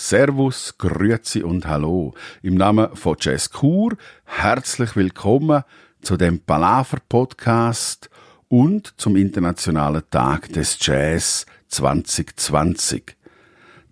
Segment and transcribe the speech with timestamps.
[0.00, 2.14] Servus, Grüezi und Hallo.
[2.42, 5.64] Im Namen von Jazz Kur herzlich willkommen
[6.02, 8.08] zu dem Palaver Podcast
[8.46, 13.16] und zum Internationalen Tag des Jazz 2020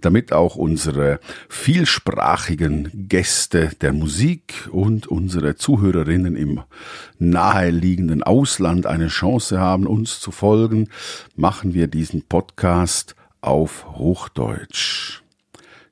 [0.01, 6.61] damit auch unsere vielsprachigen Gäste der Musik und unsere Zuhörerinnen im
[7.19, 10.89] naheliegenden Ausland eine Chance haben, uns zu folgen,
[11.35, 15.26] machen wir diesen Podcast auf Hochdeutsch.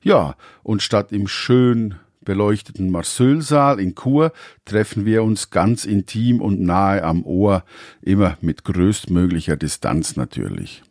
[0.05, 6.61] Ja, und statt im schön beleuchteten Marseille-Saal in Chur treffen wir uns ganz intim und
[6.61, 7.63] nahe am Ohr,
[8.03, 10.83] immer mit größtmöglicher Distanz natürlich.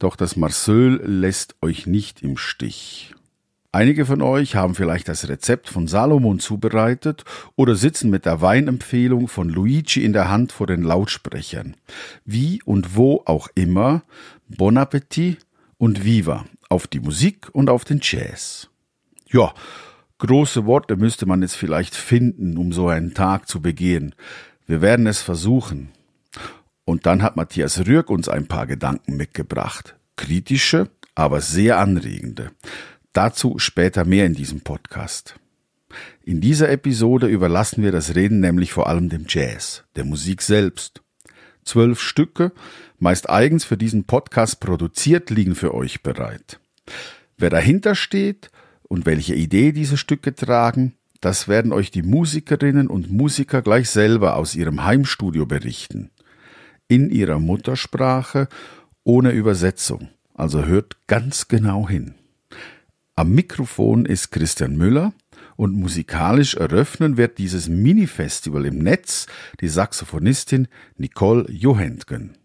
[0.00, 3.14] Doch das Marseille lässt euch nicht im Stich.
[3.70, 7.22] Einige von euch haben vielleicht das Rezept von Salomon zubereitet
[7.54, 11.76] oder sitzen mit der Weinempfehlung von Luigi in der Hand vor den Lautsprechern.
[12.24, 14.02] Wie und wo auch immer,
[14.48, 15.38] Bon Appetit
[15.78, 18.70] und Viva auf die Musik und auf den Jazz.
[19.28, 19.52] Ja,
[20.18, 24.14] große Worte müsste man jetzt vielleicht finden, um so einen Tag zu begehen.
[24.66, 25.90] Wir werden es versuchen.
[26.84, 29.96] Und dann hat Matthias Rürk uns ein paar Gedanken mitgebracht.
[30.16, 32.52] Kritische, aber sehr anregende.
[33.12, 35.34] Dazu später mehr in diesem Podcast.
[36.22, 41.02] In dieser Episode überlassen wir das Reden nämlich vor allem dem Jazz, der Musik selbst.
[41.64, 42.52] Zwölf Stücke,
[42.98, 46.59] meist eigens für diesen Podcast produziert, liegen für euch bereit.
[47.38, 48.50] Wer dahinter steht
[48.82, 54.36] und welche Idee diese Stücke tragen, das werden euch die Musikerinnen und Musiker gleich selber
[54.36, 56.10] aus ihrem Heimstudio berichten
[56.90, 58.48] in ihrer Muttersprache
[59.04, 60.08] ohne Übersetzung.
[60.34, 62.14] Also hört ganz genau hin.
[63.14, 65.12] Am Mikrofon ist Christian Müller
[65.56, 69.26] und musikalisch eröffnen wird dieses Mini-Festival im Netz
[69.60, 72.36] die Saxophonistin Nicole Johentgen.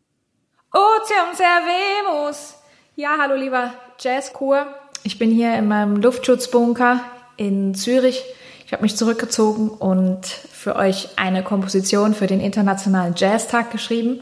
[0.71, 2.64] Otium servemus!
[2.97, 4.67] Ja, hallo lieber Jazzchor.
[5.03, 7.01] Ich bin hier in meinem Luftschutzbunker
[7.35, 8.23] in Zürich.
[8.65, 14.21] Ich habe mich zurückgezogen und für euch eine Komposition für den Internationalen Jazztag geschrieben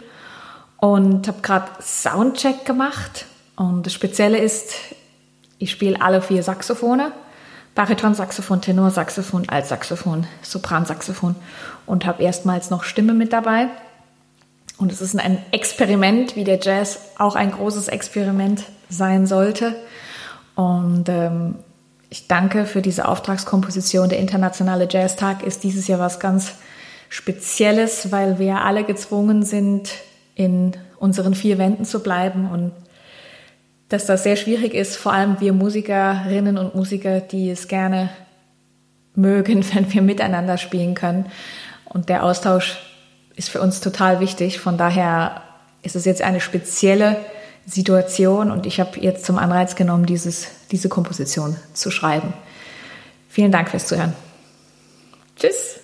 [0.78, 3.28] und habe gerade Soundcheck gemacht.
[3.56, 4.74] Und das Spezielle ist,
[5.60, 7.12] ich spiele alle vier Saxophone.
[7.76, 11.36] Baritonsaxophon, Tenorsaxophon, Altsaxophon, Sopransaxophon
[11.86, 13.68] und habe erstmals noch Stimme mit dabei.
[14.78, 19.76] Und es ist ein Experiment, wie der Jazz auch ein großes Experiment sein sollte.
[20.56, 21.56] Und ähm,
[22.10, 24.10] ich danke für diese Auftragskomposition.
[24.10, 26.54] Der Internationale Jazztag ist dieses Jahr was ganz
[27.10, 29.92] Spezielles, weil wir alle gezwungen sind,
[30.36, 32.72] in unseren vier Wänden zu bleiben und
[33.90, 38.10] dass das sehr schwierig ist, vor allem wir Musikerinnen und Musiker, die es gerne
[39.14, 41.28] mögen, wenn wir miteinander spielen können.
[41.86, 42.78] Und der Austausch
[43.36, 44.60] ist für uns total wichtig.
[44.60, 45.42] Von daher
[45.82, 47.18] ist es jetzt eine spezielle
[47.66, 52.34] Situation und ich habe jetzt zum Anreiz genommen, dieses, diese Komposition zu schreiben.
[53.30, 54.14] Vielen Dank fürs Zuhören.
[55.38, 55.83] Tschüss.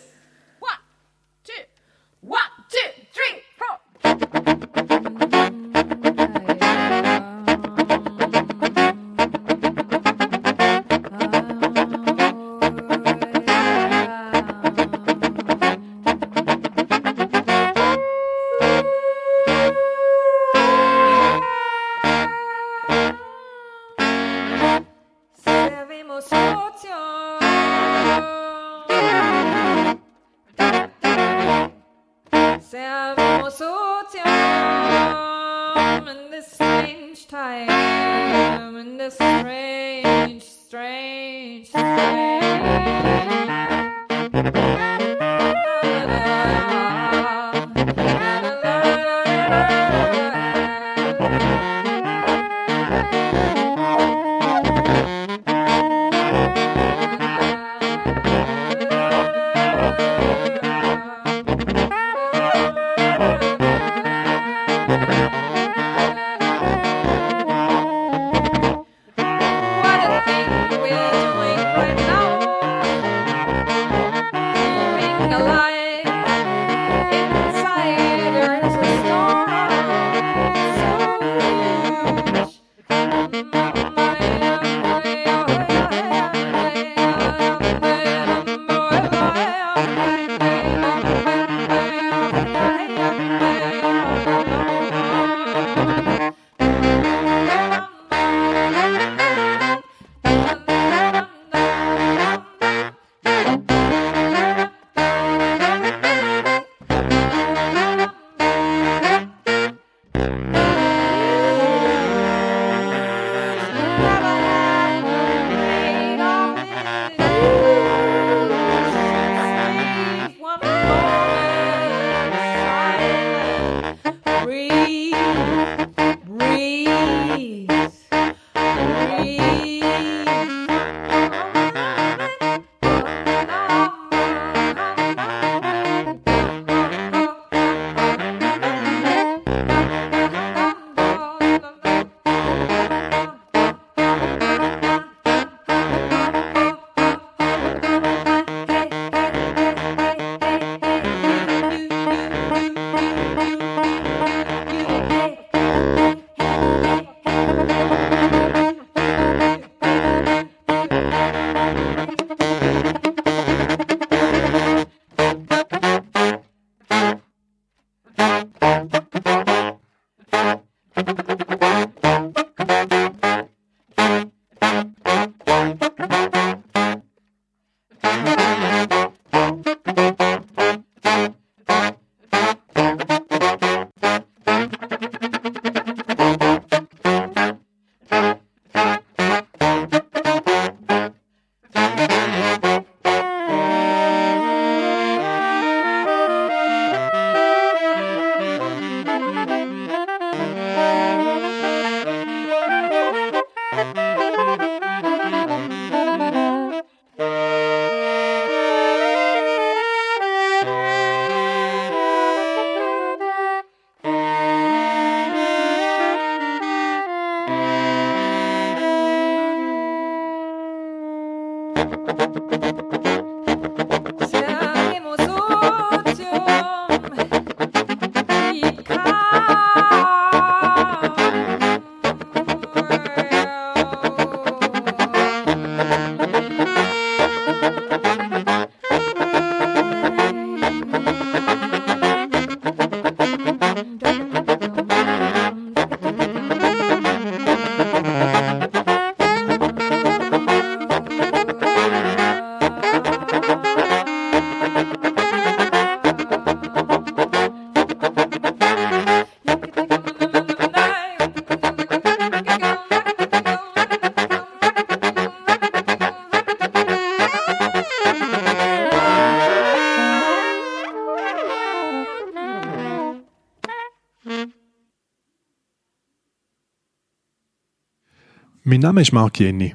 [278.69, 279.73] Mein Name ist Marc Jenny.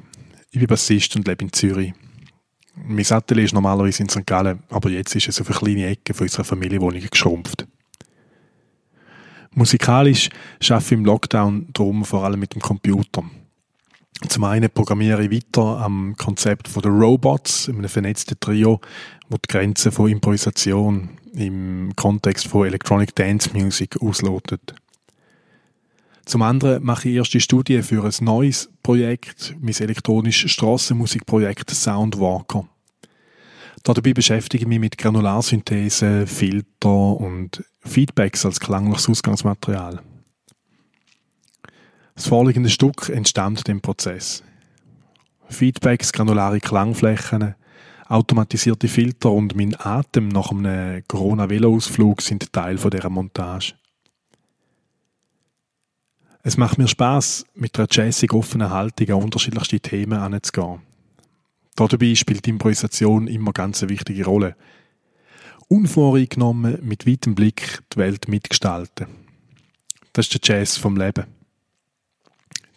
[0.51, 1.91] Ich bin Bassist und lebe in Zürich.
[2.75, 4.25] Mein Atelier ist normalerweise in St.
[4.25, 7.67] Gallen, aber jetzt ist es auf eine kleine Ecke von unserer Familienwohnung geschrumpft.
[9.51, 10.29] Musikalisch
[10.61, 13.23] arbeite ich im Lockdown drum vor allem mit dem Computer.
[14.29, 18.79] Zum einen programmiere ich weiter am Konzept der Robots, einem vernetzten Trio,
[19.27, 24.73] wo die Grenzen von Improvisation im Kontext von Electronic Dance Music auslotet.
[26.25, 32.67] Zum anderen mache ich erste Studien für ein neues Projekt, mein elektronisches Strassenmusikprojekt Soundwalker.
[33.83, 40.01] Dabei beschäftige ich mich mit Granularsynthese, Filter und Feedbacks als klangliches Ausgangsmaterial.
[42.15, 44.43] Das vorliegende Stück entstammt dem Prozess.
[45.49, 47.53] Feedbacks, granulare Klangflächen,
[48.07, 53.73] automatisierte Filter und mein Atem nach einem Corona-Velo-Ausflug sind Teil dieser Montage.
[56.47, 60.83] Es macht mir Spaß, mit einer jazzig offenen Haltung an unterschiedlichste Themen anzugehen.
[61.75, 64.55] Dabei spielt die Improvisation immer ganz eine wichtige Rolle.
[65.69, 69.07] Unvoreingenommen, mit weitem Blick die Welt mitgestalten.
[70.13, 71.25] Das ist der Jazz vom Leben.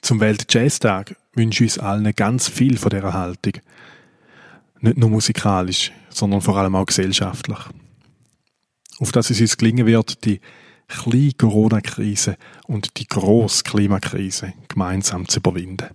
[0.00, 3.52] Zum Welt-Jazz-Tag wünsche ich uns allen ganz viel von dieser Haltung.
[4.80, 7.58] Nicht nur musikalisch, sondern vor allem auch gesellschaftlich.
[8.98, 10.40] Auf dass es uns gelingen wird, die
[10.88, 15.88] kleine Corona-Krise und die grosse Klimakrise gemeinsam zu überwinden.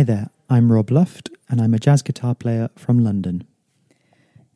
[0.00, 3.44] Hi there, I'm Rob Luft, and I'm a jazz guitar player from London.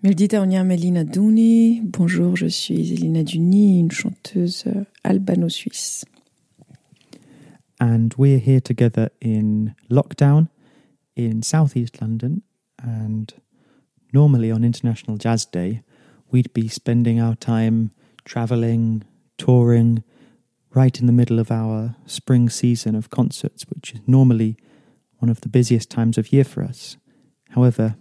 [0.03, 1.83] Mildita Onia Melina Duni.
[1.83, 6.07] Bonjour, je suis Elina Duni, une chanteuse euh, albano-suisse.
[7.79, 10.49] And we're here together in lockdown
[11.15, 12.41] in southeast London.
[12.83, 13.31] And
[14.15, 15.83] normally on International Jazz Day,
[16.31, 17.91] we'd be spending our time
[18.25, 19.05] traveling,
[19.37, 20.05] touring,
[20.71, 24.57] right in the middle of our spring season of concerts, which is normally
[25.25, 26.99] one of the busiest times of year for us.
[27.57, 27.97] However,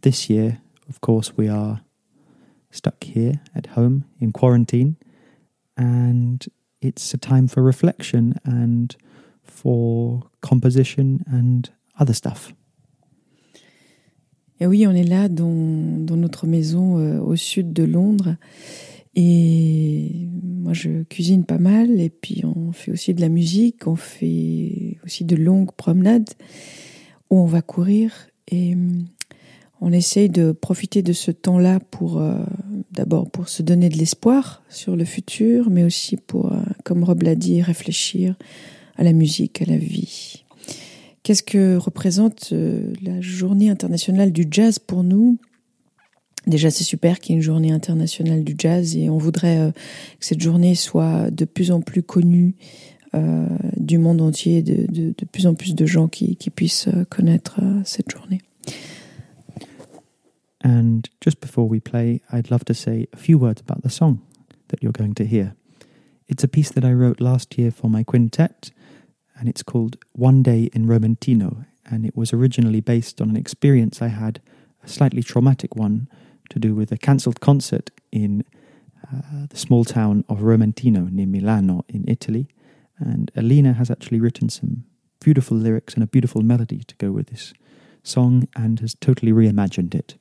[0.00, 1.82] this year, of course, we are
[2.70, 4.96] stuck here at home in quarantine,
[5.76, 6.46] and
[6.80, 8.96] it's a time for reflection and
[9.44, 11.68] for composition and
[12.00, 12.54] other stuff.
[14.58, 18.38] Et oui, on est là dans, dans notre maison euh, au sud de Londres.
[19.14, 22.00] Et moi, je cuisine pas mal.
[22.00, 23.86] Et puis, on fait aussi de la musique.
[23.86, 26.28] On fait aussi de longues promenades
[27.30, 28.12] où on va courir.
[28.50, 28.76] Et
[29.80, 32.42] on essaye de profiter de ce temps-là pour euh,
[32.90, 37.22] d'abord pour se donner de l'espoir sur le futur, mais aussi pour, euh, comme Rob
[37.22, 38.34] l'a dit, réfléchir
[38.96, 40.44] à la musique, à la vie.
[41.22, 45.38] Qu'est-ce que représente euh, la journée internationale du jazz pour nous?
[46.48, 49.72] Déjà, c'est super qu'il y ait une journée internationale du jazz et on voudrait
[50.18, 52.56] que cette journée soit de plus en plus connue
[53.14, 57.60] euh, du monde entier, de, de, plus en plus de gens qui, qui puissent connaître
[57.84, 58.40] cette journée.
[60.64, 64.18] And just before we play, I'd love to say a few words about the song
[64.68, 65.54] that you're going to hear.
[66.28, 68.70] It's a piece that I wrote last year for my quintet,
[69.38, 74.02] and it's called One Day in Romentino, and it was originally based on an experience
[74.02, 74.40] I had,
[74.82, 76.08] a slightly traumatic one,
[76.50, 78.44] to do with a cancelled concert in
[79.12, 82.48] uh, the small town of Romentino near Milano in Italy.
[82.98, 84.84] And Alina has actually written some
[85.20, 87.54] beautiful lyrics and a beautiful melody to go with this
[88.02, 90.16] song and has totally reimagined it.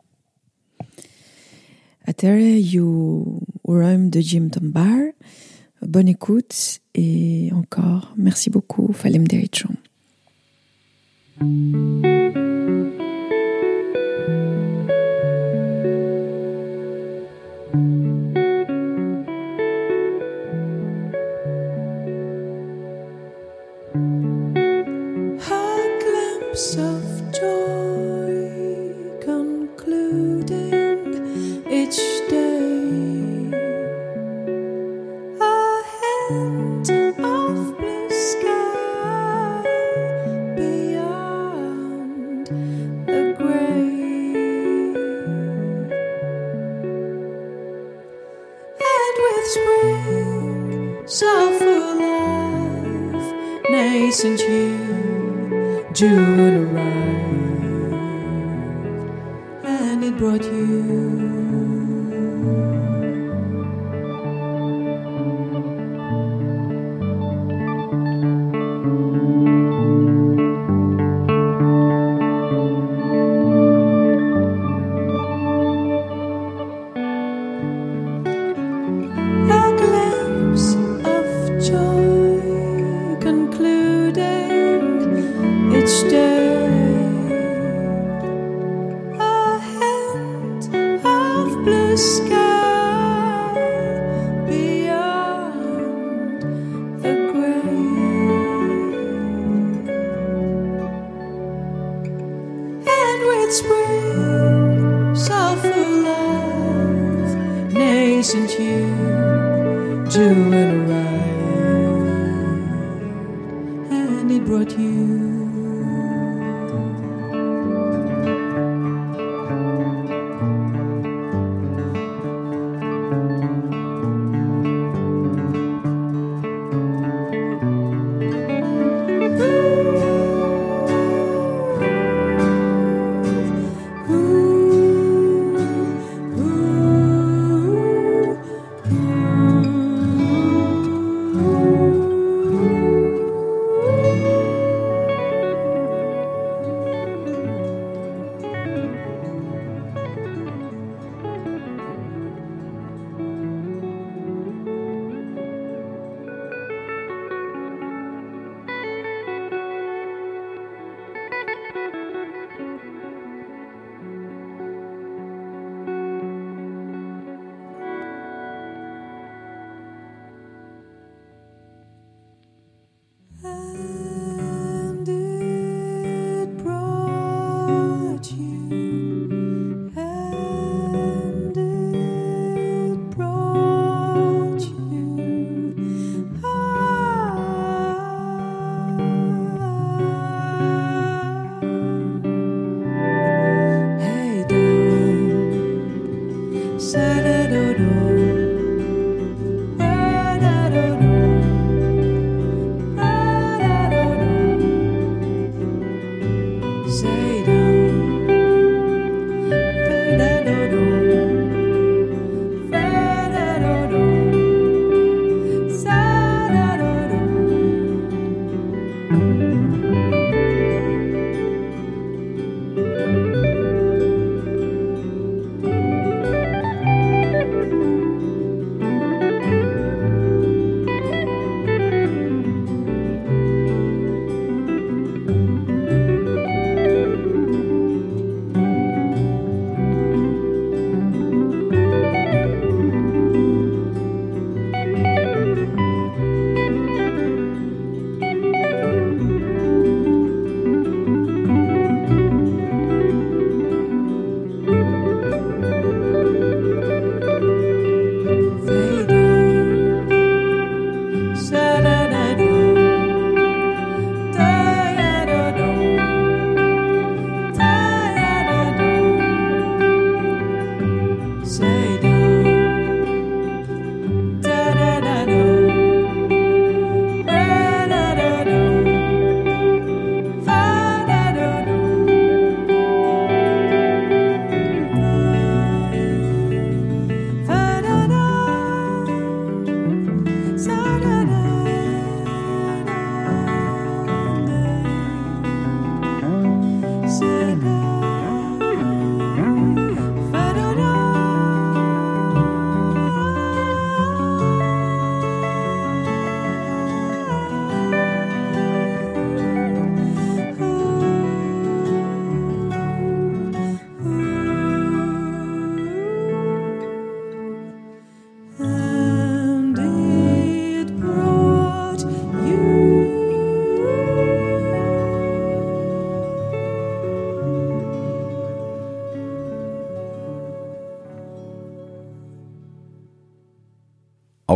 [2.08, 3.42] À terre, you
[4.10, 5.12] de Jim Tombar.
[5.82, 9.76] Bonne écoute et encore merci beaucoup, Falem Derichon.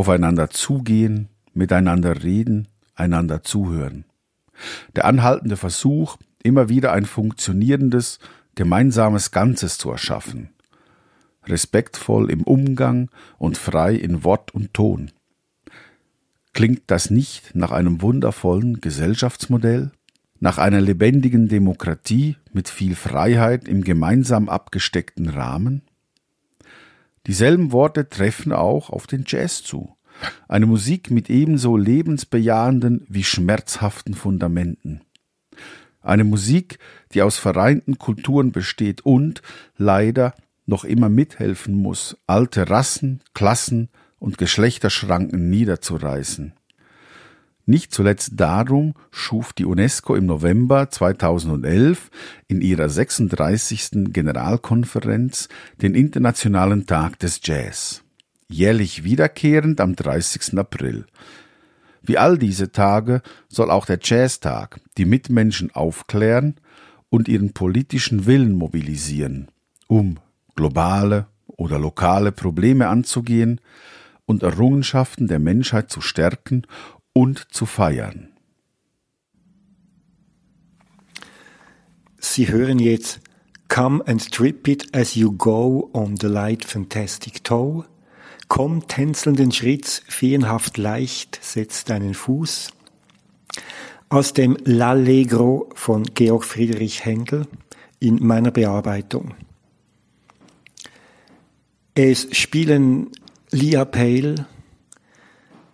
[0.02, 4.06] Aufeinander zugehen, miteinander reden, einander zuhören.
[4.96, 8.18] Der anhaltende Versuch, immer wieder ein funktionierendes,
[8.56, 10.50] gemeinsames Ganzes zu erschaffen.
[11.46, 15.12] Respektvoll im Umgang und frei in Wort und Ton.
[16.54, 19.92] Klingt das nicht nach einem wundervollen Gesellschaftsmodell?
[20.40, 25.84] Nach einer lebendigen Demokratie mit viel Freiheit im gemeinsam abgesteckten Rahmen?
[27.28, 29.96] Dieselben Worte treffen auch auf den Jazz zu.
[30.48, 35.02] Eine Musik mit ebenso lebensbejahenden wie schmerzhaften Fundamenten.
[36.02, 36.80] Eine Musik,
[37.14, 39.42] die aus vereinten Kulturen besteht und
[39.78, 40.34] leider
[40.66, 46.54] noch immer mithelfen muss, alte Rassen, Klassen und Geschlechterschranken niederzureißen.
[47.72, 52.12] Nicht zuletzt darum schuf die UNESCO im November 2011
[52.50, 54.12] in ihrer 36.
[54.12, 55.48] Generalkonferenz
[55.82, 58.04] den Internationalen Tag des Jazz,
[58.50, 60.60] jährlich wiederkehrend am 30.
[60.60, 61.06] April.
[62.02, 66.56] Wie all diese Tage soll auch der Jazztag die Mitmenschen aufklären
[67.10, 69.48] und ihren politischen Willen mobilisieren,
[69.88, 70.18] um
[70.58, 73.62] globale oder lokale Probleme anzugehen
[74.26, 76.64] und Errungenschaften der Menschheit zu stärken
[77.13, 78.30] und zu feiern.
[82.19, 83.19] Sie hören jetzt
[83.67, 87.86] Come and Trip It as you go on the light fantastic toe.
[88.47, 92.71] Komm tänzelnden Schritts, feenhaft leicht, setz deinen Fuß.
[94.10, 97.47] Aus dem L'Allegro von Georg Friedrich Händel
[98.00, 99.36] in meiner Bearbeitung.
[101.95, 103.12] Es spielen
[103.52, 104.47] Lia Pale,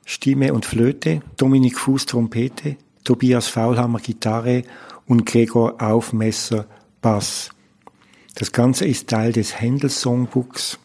[0.09, 4.63] Stimme und Flöte, Dominik Fuß Trompete, Tobias Faulhammer Gitarre
[5.05, 6.65] und Gregor Aufmesser
[7.01, 7.49] Bass.
[8.35, 10.79] Das Ganze ist Teil des Händel Songbooks,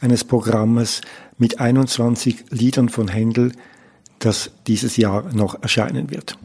[0.00, 1.00] eines Programmes
[1.38, 3.50] mit 21 Liedern von Händel,
[4.20, 6.38] das dieses Jahr noch erscheinen wird.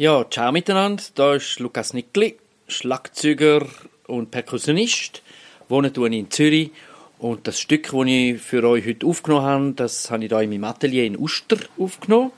[0.00, 1.02] Ja, ciao miteinander.
[1.16, 2.36] Da ist Lukas Nickli,
[2.68, 3.66] Schlagzeuger
[4.06, 5.22] und Perkussionist.
[5.68, 6.70] Wohne in Zürich.
[7.18, 10.50] Und das Stück, das ich für euch heute aufgenommen habe, das habe ich hier in
[10.50, 12.30] meinem Atelier in Uster aufgenommen.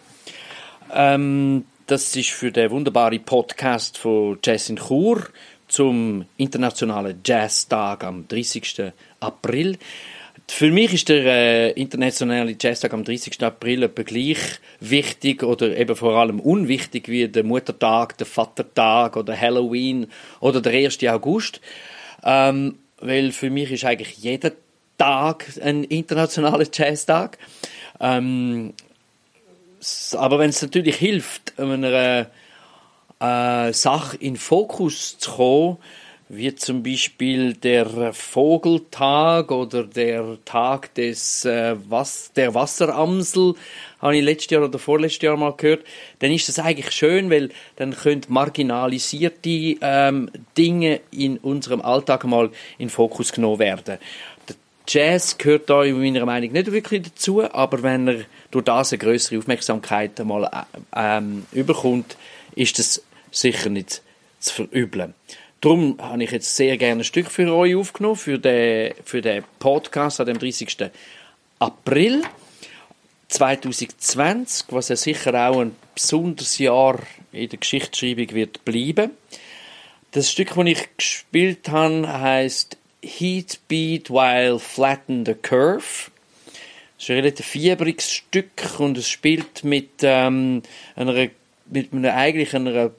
[0.90, 5.28] Ähm, das ist für den wunderbaren Podcast von Jazz in Chur
[5.68, 8.90] zum internationalen Jazztag am 30.
[9.20, 9.76] April.
[10.50, 13.42] Für mich ist der äh, internationale Jazztag am 30.
[13.42, 14.38] April etwa gleich
[14.80, 20.08] wichtig oder eben vor allem unwichtig wie der Muttertag, der Vatertag oder Halloween
[20.40, 21.02] oder der 1.
[21.04, 21.60] August.
[22.24, 24.52] Ähm, weil für mich ist eigentlich jeder
[24.98, 27.38] Tag ein internationaler Jazztag.
[28.00, 28.74] Ähm,
[30.12, 32.26] aber wenn es natürlich hilft, einer
[33.20, 35.78] äh, Sache in Fokus zu kommen,
[36.32, 43.54] wie zum Beispiel der Vogeltag oder der Tag des äh, was der Wasseramsel,
[44.00, 45.84] habe ich letztes Jahr oder vorletztes Jahr mal gehört,
[46.20, 52.50] dann ist das eigentlich schön, weil dann können marginalisierte ähm, Dinge in unserem Alltag mal
[52.78, 53.98] in Fokus genommen werden.
[54.48, 58.20] Der Jazz gehört da in meiner Meinung nicht wirklich dazu, aber wenn er
[58.52, 62.16] durch das eine größere Aufmerksamkeit mal äh, ähm, überkommt,
[62.54, 64.00] ist das sicher nicht
[64.38, 65.14] zu verübeln.
[65.60, 69.44] Darum habe ich jetzt sehr gerne ein Stück für euch aufgenommen, für den, für den
[69.58, 70.90] Podcast an dem 30.
[71.58, 72.22] April
[73.28, 76.98] 2020, was ja sicher auch ein besonderes Jahr
[77.32, 79.10] in der Geschichtsschreibung wird bleiben.
[80.12, 86.10] Das Stück, das ich gespielt habe, heißt Heat Beat While Flatten the Curve.
[86.96, 90.62] Es ist ein relativ fiebriges Stück und es spielt mit, ähm,
[90.96, 91.28] einer,
[91.66, 92.92] mit einer, eigentlich einer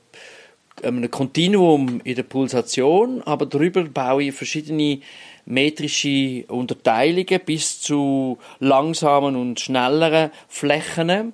[0.84, 5.00] einem Kontinuum in der Pulsation, aber darüber baue ich verschiedene
[5.46, 11.34] metrische Unterteilungen bis zu langsamen und schnelleren Flächen,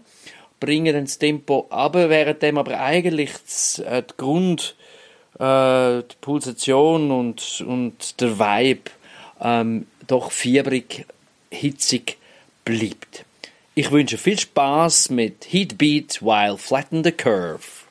[0.59, 4.75] bringe dann das Tempo ab, während dem aber eigentlich das, äh, die Grund,
[5.39, 8.91] äh, die Pulsation und, und der Vibe
[9.41, 11.05] ähm, doch fiebrig,
[11.51, 12.17] hitzig
[12.65, 13.25] bleibt.
[13.75, 17.85] Ich wünsche viel Spaß mit Heat Beat while flatten the curve.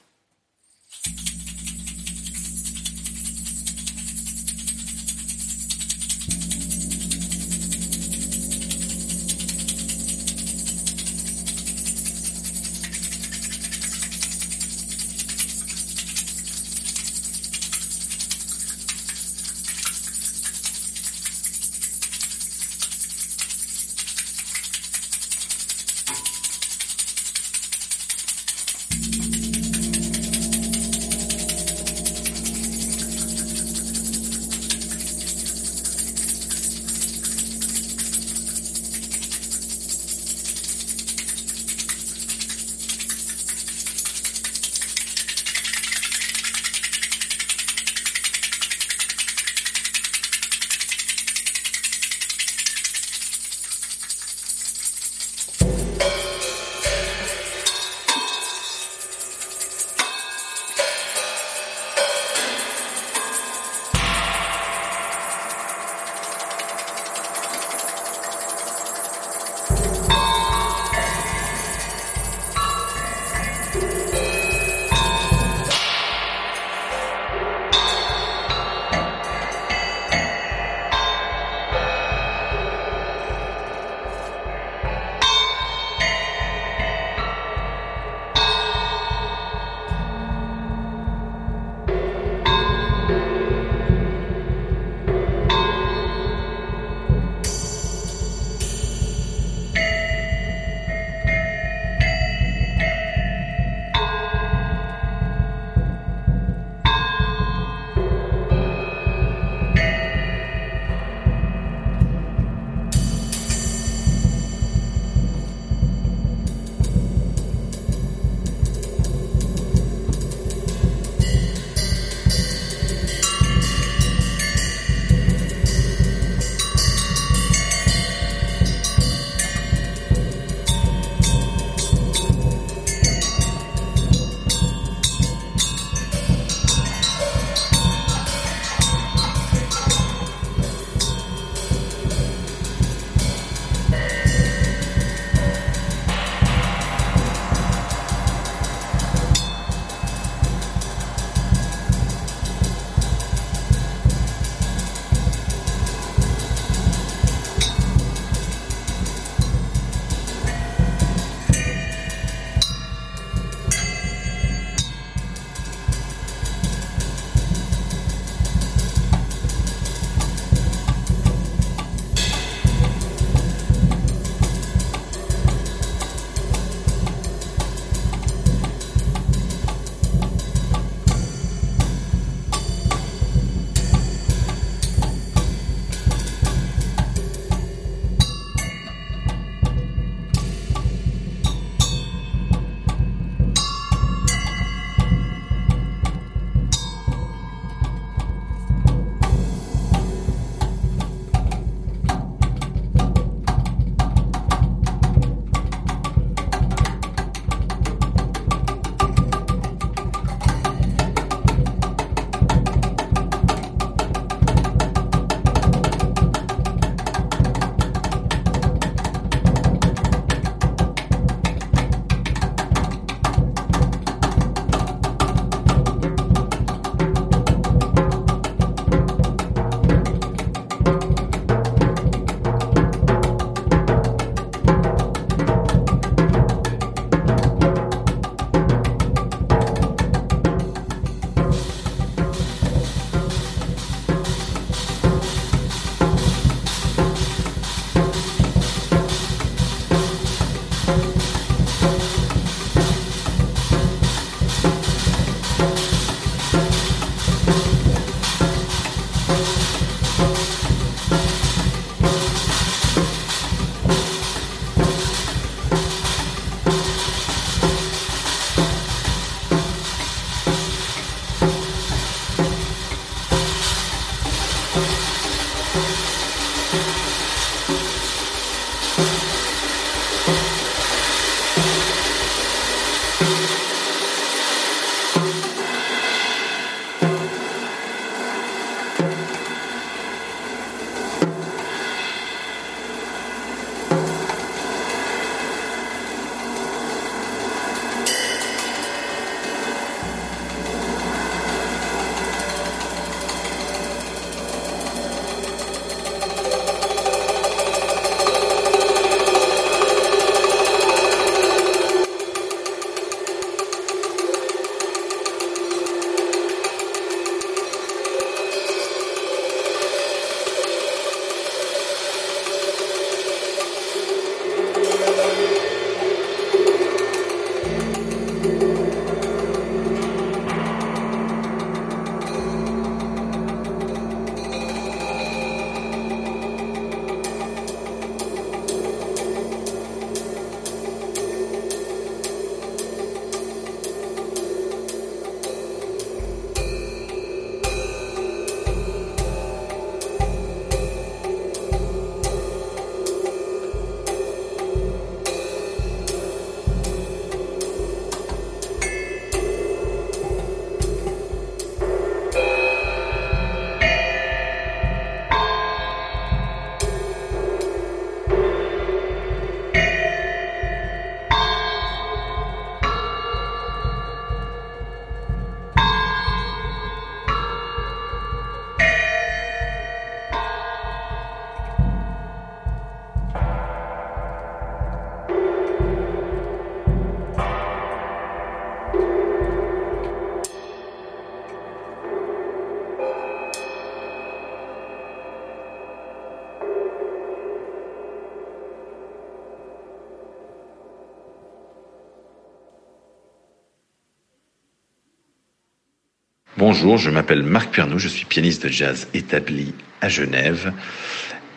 [406.68, 410.72] Bonjour, je m'appelle Marc Pernou, je suis pianiste de jazz établi à Genève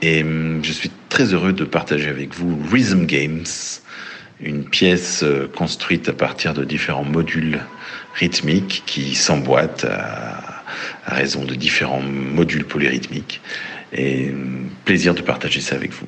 [0.03, 3.43] et hum, je suis très heureux de partager avec vous Rhythm Games,
[4.39, 7.59] une pièce euh, construite à partir de différents modules
[8.13, 10.63] rythmiques qui s'emboîtent à,
[11.07, 13.41] raison de différents modules polyrythmiques
[13.91, 16.05] et hum, plaisir de partager ça avec vous.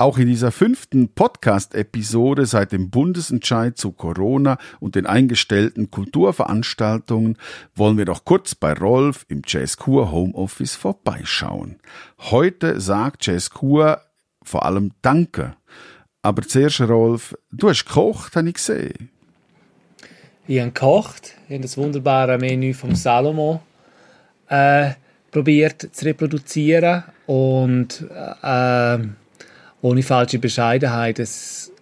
[0.00, 7.36] Auch in dieser fünften Podcast-Episode seit dem Bundesentscheid zu Corona und den eingestellten Kulturveranstaltungen
[7.74, 11.80] wollen wir noch kurz bei Rolf im Jazzkur Homeoffice vorbeischauen.
[12.30, 14.00] Heute sagt Jazzkur
[14.40, 15.56] vor allem Danke.
[16.22, 19.10] Aber zuerst, Rolf, du hast gekocht, habe ich gesehen.
[20.46, 23.62] Ich habe gekocht, ich habe das wunderbare Menü vom Salomo
[24.48, 24.92] äh,
[25.32, 28.06] probiert zu reproduzieren und
[28.44, 28.98] äh,
[29.80, 31.18] ohne falsche Bescheidenheit.
[31.18, 31.72] Es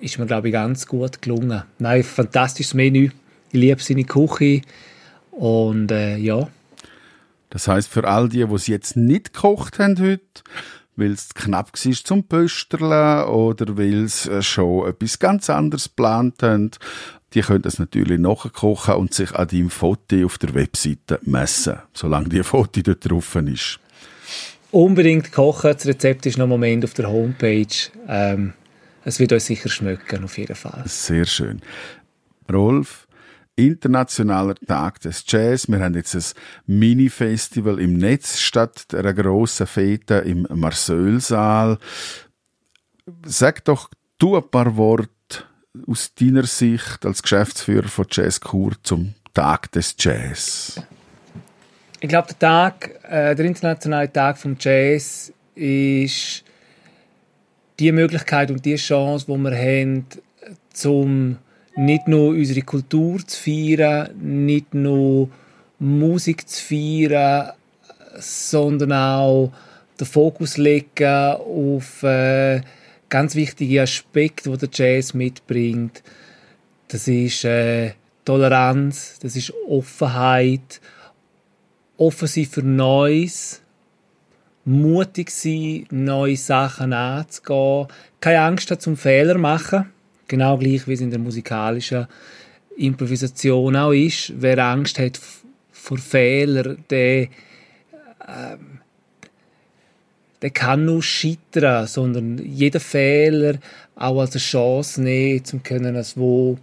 [0.00, 1.62] ist mir, glaube ich, ganz gut gelungen.
[1.78, 3.10] Nein, fantastisches Menü.
[3.50, 4.62] Ich liebe seine Küche.
[5.30, 6.48] Und äh, ja.
[7.50, 10.22] Das heißt für all die, die es jetzt nicht gekocht haben heute,
[10.96, 16.42] weil es knapp war zum Pösterlen oder weil sie äh, schon etwas ganz anderes geplant
[16.42, 16.70] haben,
[17.34, 22.28] die können das natürlich nachkochen und sich an deinem Foto auf der Webseite messen, solange
[22.28, 23.80] die Foto dort drauf ist
[24.70, 25.72] unbedingt kochen.
[25.72, 27.66] Das Rezept ist noch im Moment auf der Homepage.
[28.08, 28.54] Ähm,
[29.04, 30.82] es wird euch sicher schmecken, auf jeden Fall.
[30.86, 31.60] Sehr schön.
[32.52, 33.06] Rolf,
[33.56, 35.68] Internationaler Tag des Jazz.
[35.68, 36.24] Wir haben jetzt ein
[36.66, 41.78] Mini-Festival im Netz statt einer grossen Fete im Marseille-Saal.
[43.24, 45.10] Sag doch du ein paar Worte
[45.86, 50.80] aus deiner Sicht als Geschäftsführer von Jazz Kur zum Tag des Jazz.
[52.02, 56.42] Ich glaube, der Tag, äh, der internationale Tag vom Jazz ist
[57.78, 60.06] die Möglichkeit und die Chance, die wir haben,
[60.86, 61.36] um
[61.76, 65.28] nicht nur unsere Kultur zu feiern, nicht nur
[65.78, 67.52] Musik zu feiern,
[68.18, 69.52] sondern auch
[69.98, 72.62] den Fokus legen auf äh,
[73.10, 76.02] ganz wichtige Aspekte, die der Jazz mitbringt.
[76.88, 77.92] Das ist äh,
[78.24, 80.80] Toleranz, das ist Offenheit
[82.00, 83.60] offen sein für Neues,
[84.64, 87.88] mutig sein, neue Sachen anzugehen,
[88.20, 89.90] keine Angst haben zum Fehler machen,
[90.26, 92.06] genau gleich wie es in der musikalischen
[92.76, 94.32] Improvisation auch ist.
[94.34, 95.20] Wer Angst hat
[95.70, 97.28] vor Fehlern, der,
[98.26, 98.80] ähm,
[100.40, 103.58] der kann nur scheitern, sondern jeder Fehler
[103.94, 106.56] auch als eine Chance nehmen, um können, als wo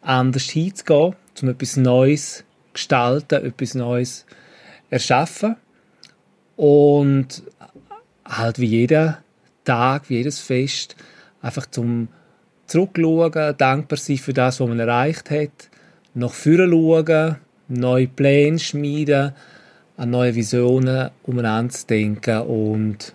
[0.00, 4.41] anders hinzugehen, um etwas Neues zu gestalten, etwas Neues zu
[4.92, 5.56] erschaffen
[6.56, 7.42] und
[8.24, 9.18] halt wie jeder
[9.64, 10.96] Tag, wie jedes Fest
[11.40, 12.08] einfach zum
[12.66, 15.70] Zurückschauen, dankbar sein für das, was man erreicht hat,
[16.14, 17.36] nach vorne schauen,
[17.68, 19.32] neue Pläne schmieden,
[19.96, 23.14] an neue Visionen umeinander zu denken und,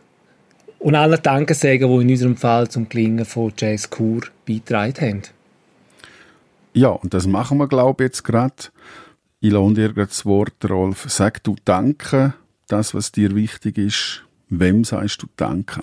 [0.79, 5.21] und allen Danke sagen, die in unserem Fall zum Klingen von Jazz Kur beitragen haben.
[6.73, 8.55] Ja, und das machen wir, glaube ich, jetzt gerade.
[9.39, 11.05] Ich lohne dir das Wort, Rolf.
[11.09, 12.33] Sag du Danke,
[12.67, 14.23] das, was dir wichtig ist.
[14.49, 15.81] Wem sagst du Danke?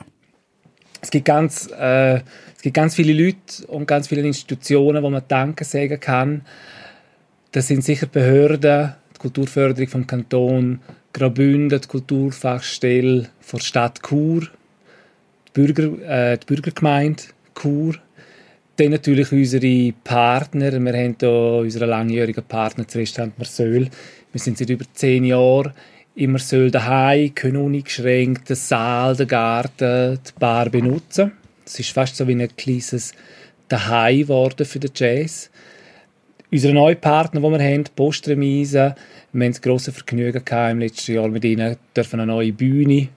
[1.00, 5.22] Es gibt ganz, äh, es gibt ganz viele Leute und ganz viele Institutionen, wo man
[5.28, 6.42] Danke sagen kann.
[7.52, 10.80] Das sind sicher Behörden, die Kulturförderung vom Kanton
[11.12, 14.48] Graubünden, die Kulturfachstelle der Stadt Chur,
[15.46, 17.22] die, Bürger, äh, die Bürgergemeinde
[17.54, 17.94] Chur,
[18.76, 20.72] dann natürlich unsere Partner.
[20.72, 23.88] Wir haben hier unseren langjährigen Partner, das Restaurant Marseille.
[24.32, 25.72] Wir sind seit über zehn Jahren
[26.16, 31.32] in Marseille daheim, können uneingeschränkt den Saal, den Garten, die Bar benutzen.
[31.64, 33.12] Es ist fast so wie ein kleines
[33.68, 35.50] Daheim geworden für den Jazz.
[36.50, 38.94] Unsere neuen Partner, die wir haben, Postremise,
[39.32, 43.08] wir haben das grosse Vergnügen gehabt, im letzten Jahr mit ihnen dürfen eine neue Bühne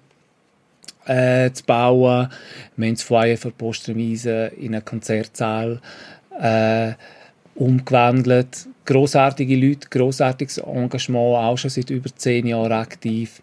[1.08, 2.30] äh, zu bauen.
[2.76, 5.80] Wir haben das Foyer für Postremise in einen Konzertsaal
[6.40, 6.94] äh,
[7.56, 8.68] umgewandelt.
[8.86, 13.42] Grossartige Leute, grossartiges Engagement, auch schon seit über zehn Jahren aktiv.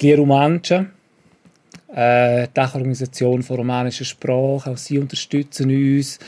[0.00, 0.90] Die Romanchen,
[1.94, 6.18] äh, die Dachorganisation von romanischer Sprache, auch sie unterstützen uns.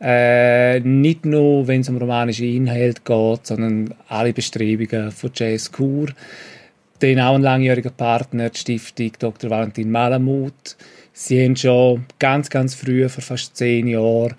[0.00, 6.06] Äh, nicht nur, wenn es um romanische Inhalte geht, sondern alle Bestrebungen von Jazz Kur
[6.98, 9.50] dann auch ein langjähriger Partner, die Stiftung Dr.
[9.50, 10.76] Valentin Malamut.
[11.12, 14.34] Sie haben schon ganz, ganz früh, vor fast zehn Jahren,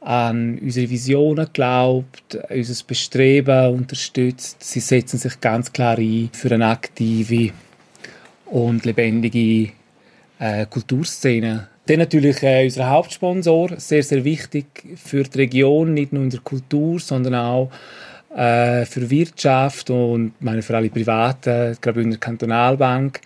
[0.00, 4.62] an unsere Visionen geglaubt, unser Bestreben unterstützt.
[4.62, 7.52] Sie setzen sich ganz klar ein für eine aktive
[8.46, 9.72] und lebendige
[10.38, 11.68] äh, Kulturszene.
[11.86, 16.40] Dann natürlich äh, unser Hauptsponsor, sehr, sehr wichtig für die Region, nicht nur in der
[16.40, 17.70] Kultur, sondern auch
[18.34, 23.20] äh, für Wirtschaft und meine für alle Privaten, gerade in der Kantonalbank.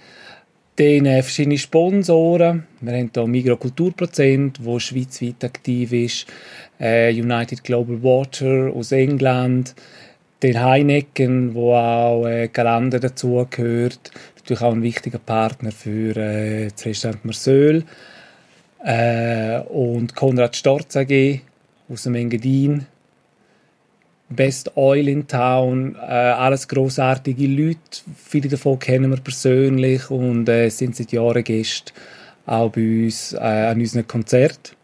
[0.77, 2.65] Dann äh, verschiedene Sponsoren.
[2.81, 6.27] Wir haben hier Migro Kulturprozent, wo schweizweit aktiv ist.
[6.79, 9.75] Äh, United Global Water aus England.
[10.41, 14.13] Den Heineken, wo auch äh, Galander dazugehört.
[14.37, 17.83] Natürlich auch ein wichtiger Partner für äh, das Restaurant Marseille.
[18.85, 21.41] äh, und Konrad Storz AG
[21.89, 22.87] aus dem Engadin.
[24.31, 27.79] Best Oil in Town, äh, alles großartige Leute.
[28.23, 31.93] Viele davon kennen wir persönlich und äh, sind seit Jahren Gäste
[32.45, 34.77] auch bei uns äh, an unseren Konzerten.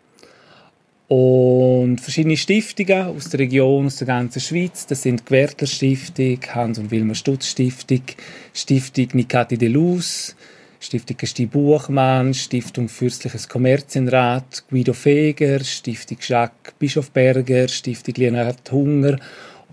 [1.08, 4.86] Und verschiedene Stiftungen aus der Region, aus der ganzen Schweiz.
[4.86, 8.02] Das sind Gewertler Stiftung, Hans- und Wilmer Stutz Stiftung,
[8.54, 10.34] Stiftung Nikati de Luz,
[10.84, 19.18] Stiftung Gesti Buchmann, Stiftung Fürstliches Kommerzienrat, Guido Feger, Stiftung Jacques Bischofberger, Stiftung Leonhard Hunger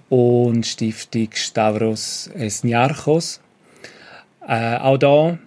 [0.07, 3.41] und Stiftung Stavros Esniarchos.
[4.47, 5.38] Äh, auch da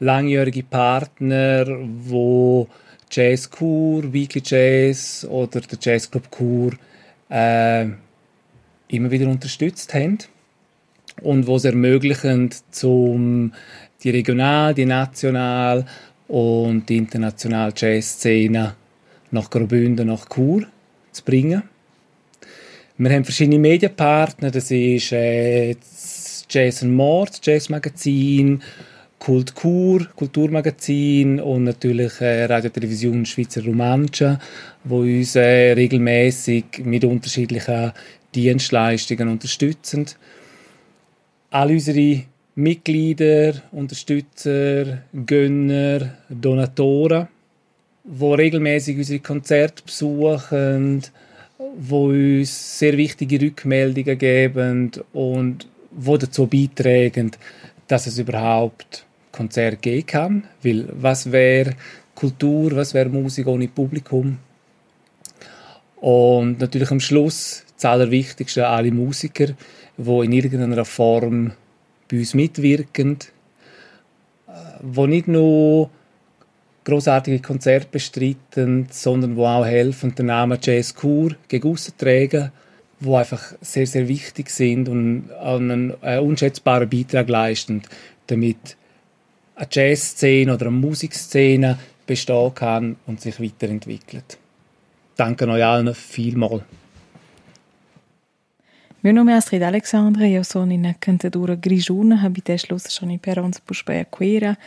[0.00, 1.66] langjährige Partner,
[2.00, 2.66] wo
[3.12, 6.72] Jazz Kur, Weekly Jazz oder der Jazz Club Kur
[7.28, 7.86] äh,
[8.88, 10.18] immer wieder unterstützt haben
[11.22, 13.52] und wo es ermöglichen, zum
[14.02, 15.84] die regional, die national
[16.28, 18.74] und die internationale Jazzszene
[19.30, 20.66] nach Graubünden, nach Chur
[21.12, 21.62] zu bringen.
[22.98, 28.62] Wir haben verschiedene Medienpartner, das ist äh, das Jazz Mord, das Jazz Magazin,
[29.18, 34.38] Kult Kur, Kulturmagazin und natürlich äh, Radio Television Schweizer Romanche,
[34.84, 37.92] wo uns äh, regelmäßig mit unterschiedlichen
[38.34, 40.06] Dienstleistungen unterstützen.
[41.52, 42.22] All unsere
[42.54, 47.26] Mitglieder, Unterstützer, Gönner, Donatoren,
[48.04, 51.02] die regelmäßig unsere Konzerte besuchen,
[51.76, 57.32] wo uns sehr wichtige Rückmeldungen geben und wo dazu beitragen,
[57.88, 60.44] dass es überhaupt Konzert geben kann.
[60.62, 61.74] Weil was wäre
[62.14, 64.38] Kultur, was wäre Musik ohne Publikum?
[65.96, 69.48] Und natürlich am Schluss das Allerwichtigste, alle Musiker,
[70.04, 71.52] die in irgendeiner Form
[72.10, 73.18] bei uns mitwirken,
[74.82, 75.90] die nicht nur
[76.84, 82.50] großartige Konzerte bestreiten, sondern wo auch helfen, den Namen Jazz Kur gegen tragen,
[82.98, 87.82] wo einfach sehr, sehr wichtig sind und einen, einen unschätzbaren Beitrag leisten,
[88.26, 88.76] damit
[89.54, 94.38] eine Jazzszene oder eine Musikszene bestehen kann und sich weiterentwickelt.
[95.16, 96.62] Danke euch allen vielmals.
[99.02, 103.16] Meu nome é Astrid Alexandra e eu sou uma cantadora grijuna, habitez los schon in
[103.16, 104.58] Perons Pushbaya Queira.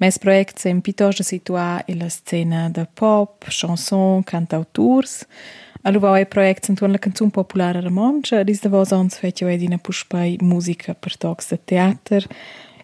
[0.00, 5.24] Mes projects em pitos de situar e la scena de pop, chanson, cantauturs.
[5.84, 10.38] Aluva e projects entorno la canzun populara romancia, dis de vos ons fetio edina Pushbay
[10.42, 12.26] musica per tocs de teater.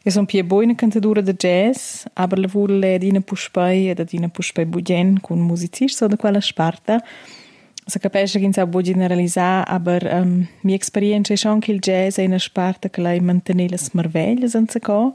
[0.05, 4.65] Eu sou pie boina cantadora de jazz, aber lavur le edina Pushbay ed edina Pushbay
[4.65, 7.03] Bugen con musicista de quella sparta.
[7.87, 12.25] Also capisce che non può generalizzare, aber um, mia esperienza è anche il jazz è
[12.25, 15.15] una parte che lei mantiene le meraviglie senza co.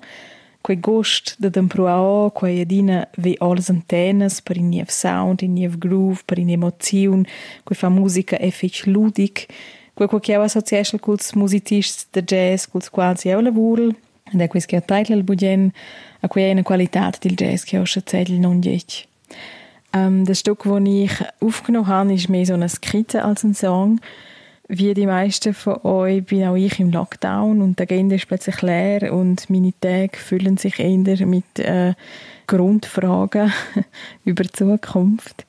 [0.61, 5.78] Quei gost da d'empruao, quei adina ve alles antenas per in niev sound, in niev
[5.78, 7.26] groove, per in emozion,
[7.63, 9.45] quei fa musica e fec ludic,
[9.95, 13.89] quei quei che association culs musicists de jazz, culs quasi eu lavoro,
[14.32, 15.72] ed è quis che il bugen,
[16.20, 19.09] a quei è una qualità del jazz che ho schatzedel non diec.
[19.93, 23.99] Ähm, das Stück, das ich aufgenommen habe, ist mehr so eine Skizze als ein Song.
[24.67, 28.61] Wie die meisten von euch bin auch ich im Lockdown und die Agenda ist plötzlich
[28.61, 31.95] leer und meine Tage füllen sich eher mit äh,
[32.45, 33.51] Grundfragen
[34.25, 35.47] über die Zukunft.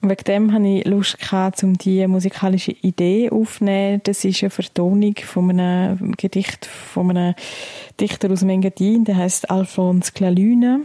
[0.00, 4.00] Und wegen dem hatte ich Lust, gehabt, um diese musikalische Idee aufzunehmen.
[4.02, 7.34] Das ist eine Vertonung von einem Gedicht von einem
[8.00, 10.80] Dichter aus Mengadin, der heißt Alphonse Clalune.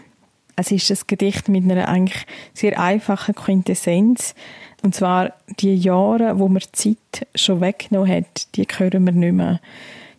[0.62, 4.36] Es ist ein Gedicht mit einer eigentlich sehr einfachen Quintessenz.
[4.84, 9.60] Und zwar die Jahre, wo man Zeit schon weggenommen hat, die hören wir nicht mehr.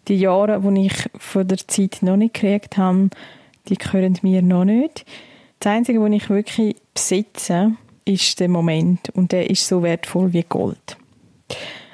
[0.09, 3.11] Die Jahre, wo ich von der Zeit noch nicht gekriegt habe,
[3.68, 5.07] die hören mir noch nicht.
[5.61, 9.11] Das Einzige, was ich wirklich besitze, ist der Moment.
[9.11, 10.97] Und der ist so wertvoll wie Gold.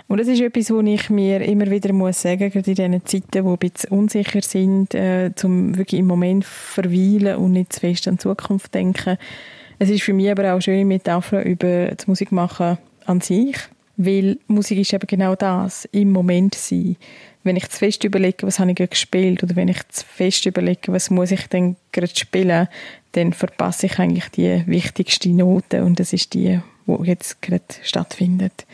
[0.08, 3.30] Und das ist etwas, was ich mir immer wieder muss sagen, gerade in diesen Zeiten,
[3.30, 8.08] die ein bisschen unsicher sind, äh, zum wirklich im Moment verweilen und nicht zu fest
[8.08, 9.18] an die Zukunft denken.
[9.78, 13.56] Es ist für mich aber auch eine schöne Metapher über das Musikmachen an sich,
[13.98, 16.96] weil Musik ist eben genau das, im Moment sein.
[17.44, 20.46] Wenn ich zu fest überlege, was habe ich gerade gespielt, oder wenn ich zu fest
[20.46, 22.68] überlege, was muss ich denn gerade spielen,
[23.12, 28.64] dann verpasse ich eigentlich die wichtigste Note und das ist die, die jetzt gerade stattfindet.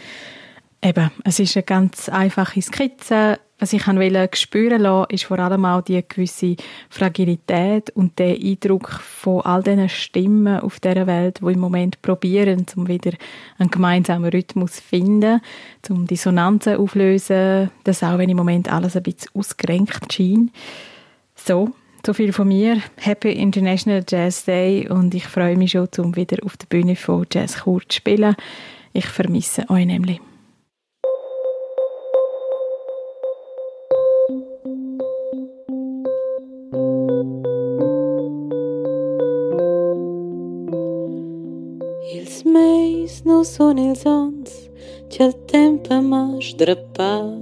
[0.85, 3.39] Eben, es ist eine ganz einfache Skizze.
[3.59, 6.57] Was ich wollte spüren lassen, ist vor allem auch die gewisse
[6.91, 12.67] Fragilität und der Eindruck von all diesen Stimmen auf dieser Welt, die im Moment probieren,
[12.77, 13.13] um wieder
[13.59, 15.41] einen gemeinsamen Rhythmus zu finden,
[15.89, 20.53] um Dissonanzen auflösen, das auch wenn im Moment alles ein bisschen ausgerenkt scheint.
[21.35, 21.71] So,
[22.05, 22.83] So viel von mir.
[22.97, 27.25] Happy International Jazz Day und ich freue mich schon, um wieder auf der Bühne von
[27.33, 28.37] Jazz Chur zu spielen.
[28.93, 30.21] Ich vermisse euch nämlich.
[43.25, 44.51] No nu sunt ils ons,
[45.09, 47.39] cel tempo m-aș drăpa.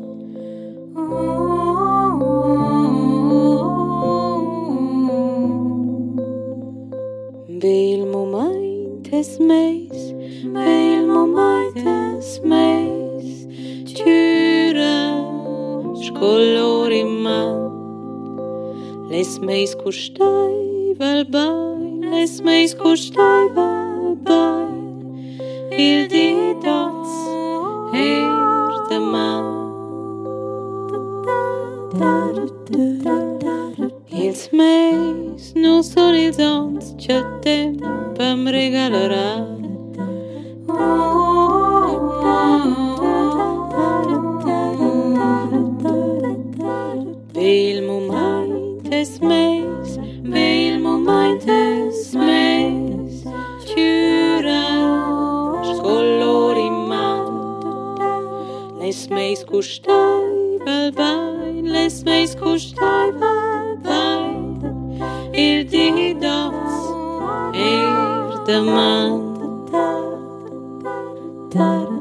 [7.47, 10.01] Bil momentes meis,
[10.43, 13.47] bil momentes meis,
[13.93, 14.99] tyra
[16.03, 17.71] scolori man,
[19.11, 24.62] les meis custai val bai, les meis custai val bai.
[25.77, 27.13] Hear the dots,
[27.95, 28.29] hear
[28.91, 29.63] the mouth.
[34.11, 39.31] Ils meis nos horizontes ce tempem regalará.
[47.35, 51.82] Vil mu maites meis, vil mu maites
[59.13, 64.59] meis costai val bain, les meis costai val bain,
[65.33, 66.77] il di dots
[67.55, 69.33] er de man.
[71.55, 71.92] Ich bin der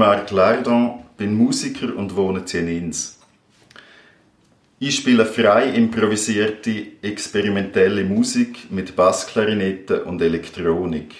[0.00, 3.18] Marc Lardon, bin Musiker und wohne in Inns.
[4.78, 11.14] Ich spiele frei improvisierte, experimentelle Musik mit Bassklarinette und Elektronik.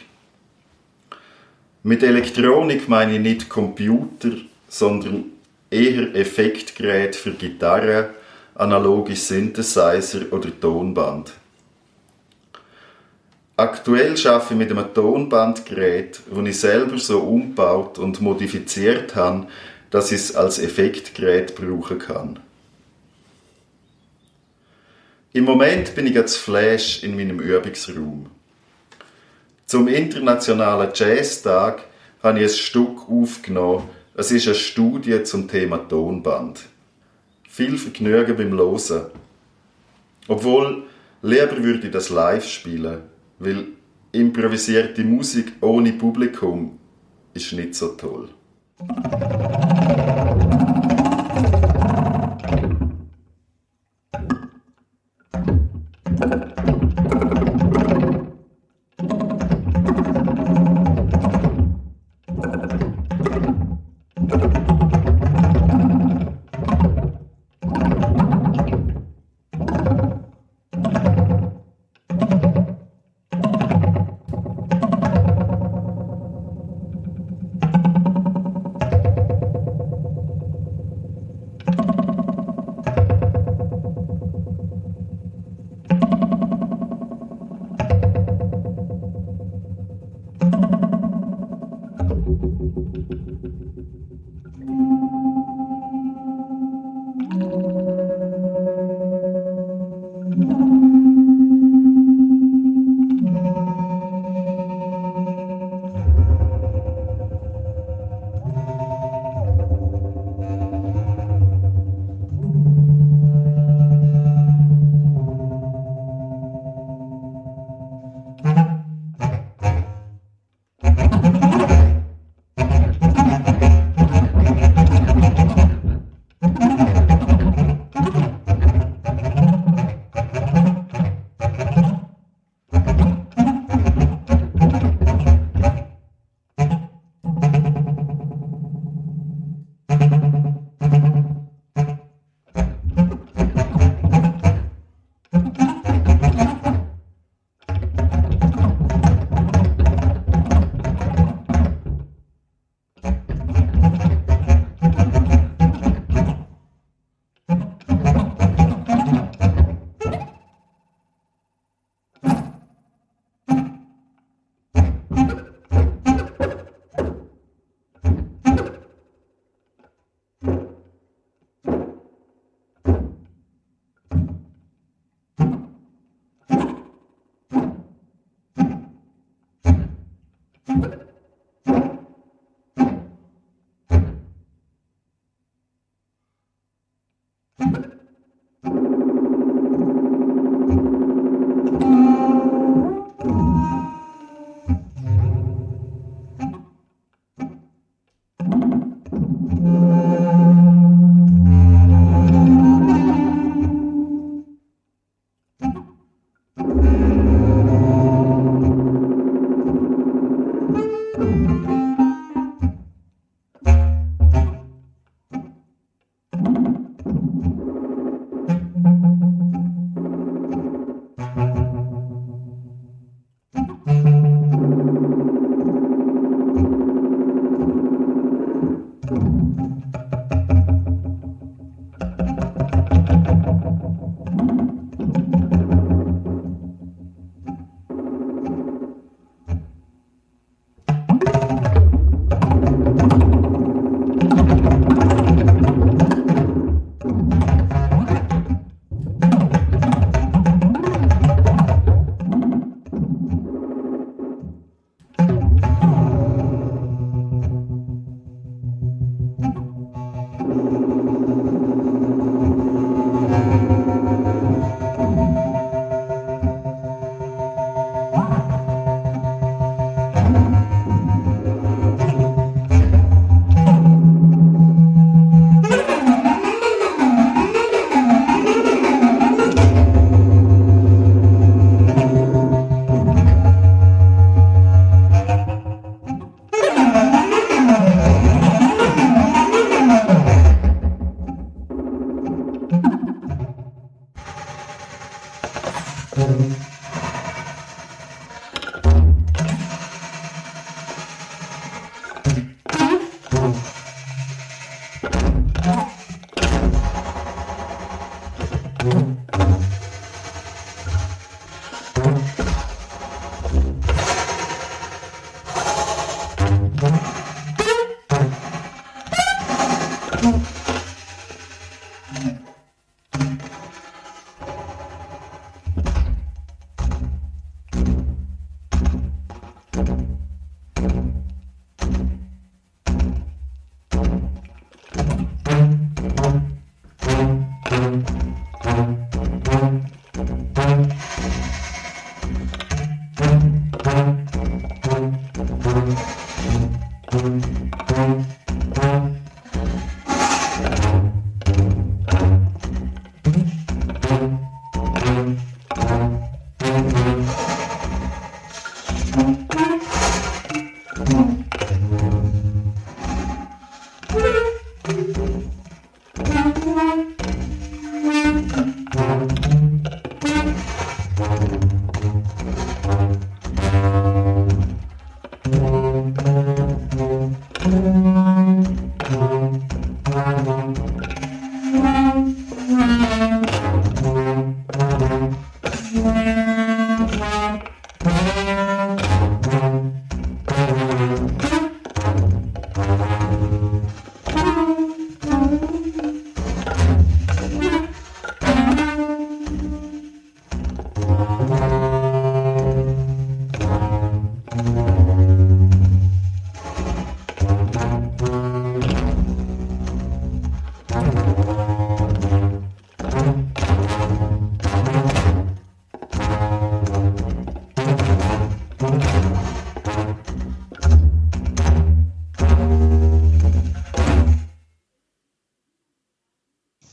[1.82, 4.30] Mit Elektronik meine ich nicht Computer,
[4.66, 5.24] sondern
[5.70, 8.14] eher Effektgerät für Gitarre,
[8.54, 11.34] analoge Synthesizer oder Tonband.
[13.60, 19.48] Aktuell arbeite ich mit einem Tonbandgerät, das ich selber so umgebaut und modifiziert habe,
[19.90, 22.38] dass ich es als Effektgerät brauchen kann.
[25.34, 28.30] Im Moment bin ich als Flash in meinem Übungsraum.
[29.66, 31.84] Zum internationalen Jazztag
[32.22, 33.90] habe ich ein Stück aufgenommen.
[34.14, 36.60] Es ist eine Studie zum Thema Tonband.
[37.46, 39.02] Viel Vergnügen beim Losen.
[40.28, 40.84] Obwohl,
[41.20, 43.09] lieber würde ich das live spielen,
[43.40, 43.66] weil
[44.12, 46.78] improvisierte Musik ohne Publikum
[47.34, 48.28] ist nicht so toll.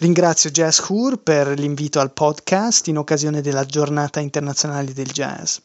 [0.00, 5.58] Ringrazio Jazz Hour per l'invito al podcast in occasione della giornata internazionale del jazz.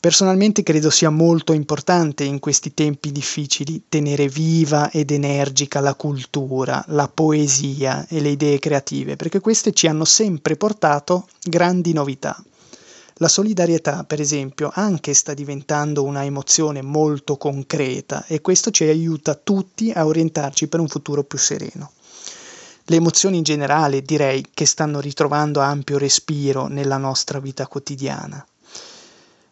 [0.00, 6.82] Personalmente credo sia molto importante in questi tempi difficili tenere viva ed energica la cultura,
[6.88, 12.42] la poesia e le idee creative, perché queste ci hanno sempre portato grandi novità.
[13.16, 19.34] La solidarietà, per esempio, anche sta diventando una emozione molto concreta e questo ci aiuta
[19.34, 21.90] tutti a orientarci per un futuro più sereno.
[22.88, 28.46] Le emozioni in generale direi che stanno ritrovando ampio respiro nella nostra vita quotidiana.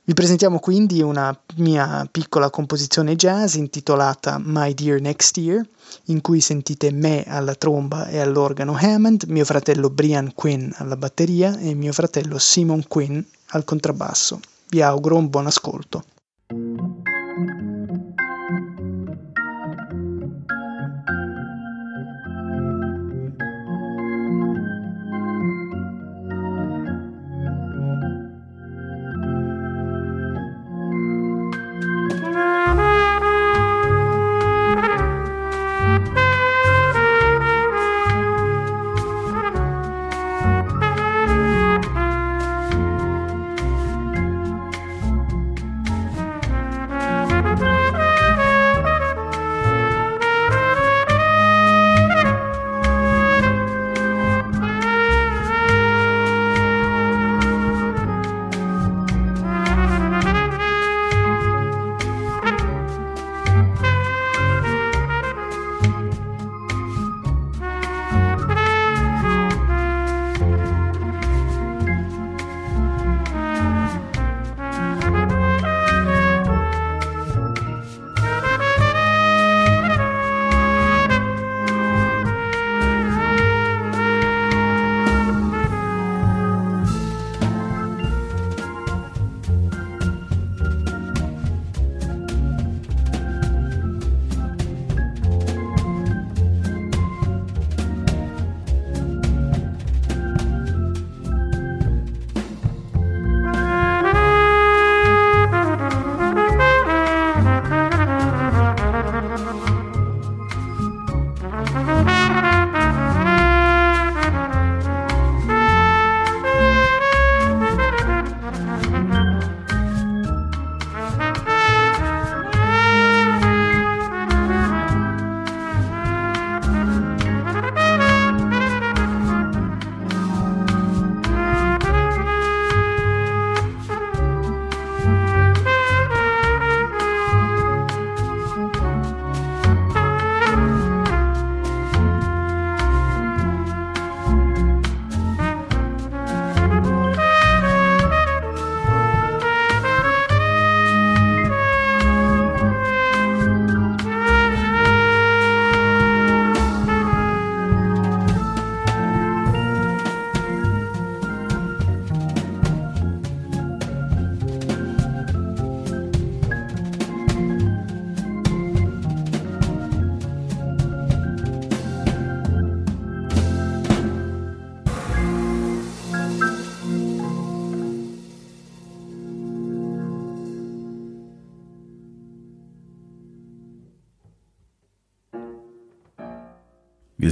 [0.04, 5.66] Vi presentiamo quindi una mia piccola composizione jazz intitolata My Dear Next Year,
[6.04, 11.58] in cui sentite me alla tromba e all'organo Hammond, mio fratello Brian Quinn alla batteria
[11.58, 13.18] e mio fratello Simon Quinn
[13.48, 14.38] al contrabbasso.
[14.68, 16.04] Vi auguro un buon ascolto.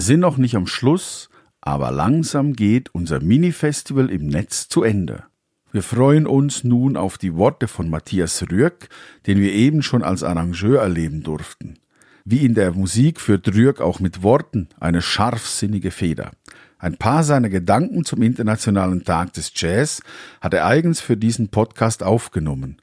[0.02, 1.30] Sind noch nicht am Schluss,
[1.60, 5.24] aber langsam geht unser Mini-Festival im Netz zu Ende.
[5.70, 8.88] Wir freuen uns nun auf die Worte von Matthias Rüegg,
[9.26, 11.78] den wir eben schon als Arrangeur erleben durften.
[12.24, 16.32] Wie in der Musik führt Rüegg auch mit Worten eine scharfsinnige Feder.
[16.78, 20.02] Ein paar seiner Gedanken zum Internationalen Tag des Jazz
[20.40, 22.82] hat er eigens für diesen Podcast aufgenommen,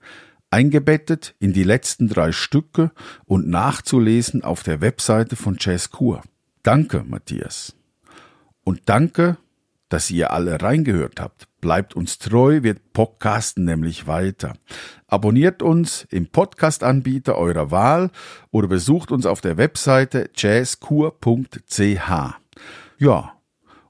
[0.49, 2.91] eingebettet in die letzten drei Stücke
[3.25, 6.21] und nachzulesen auf der Webseite von Jazz Kur.
[6.63, 7.75] Danke, Matthias.
[8.63, 9.37] Und danke,
[9.89, 11.47] dass ihr alle reingehört habt.
[11.61, 14.53] Bleibt uns treu, wir podcasten nämlich weiter.
[15.07, 18.11] Abonniert uns im Podcast-Anbieter eurer Wahl
[18.51, 22.09] oder besucht uns auf der Webseite jazzkur.ch.
[22.99, 23.33] Ja,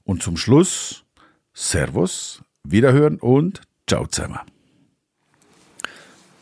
[0.04, 1.04] und zum Schluss
[1.52, 4.38] Servus, Wiederhören und Ciao zusammen.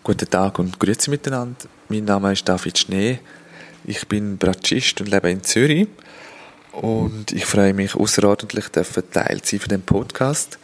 [0.04, 1.66] Guten Tag und Grüezi miteinander.
[1.88, 3.18] Mein Name ist David Schnee.
[3.84, 5.88] Ich bin Bratschist und lebe in Zürich.
[6.80, 10.60] Und ich freue mich außerordentlich, Teil zu sein von dem Podcast.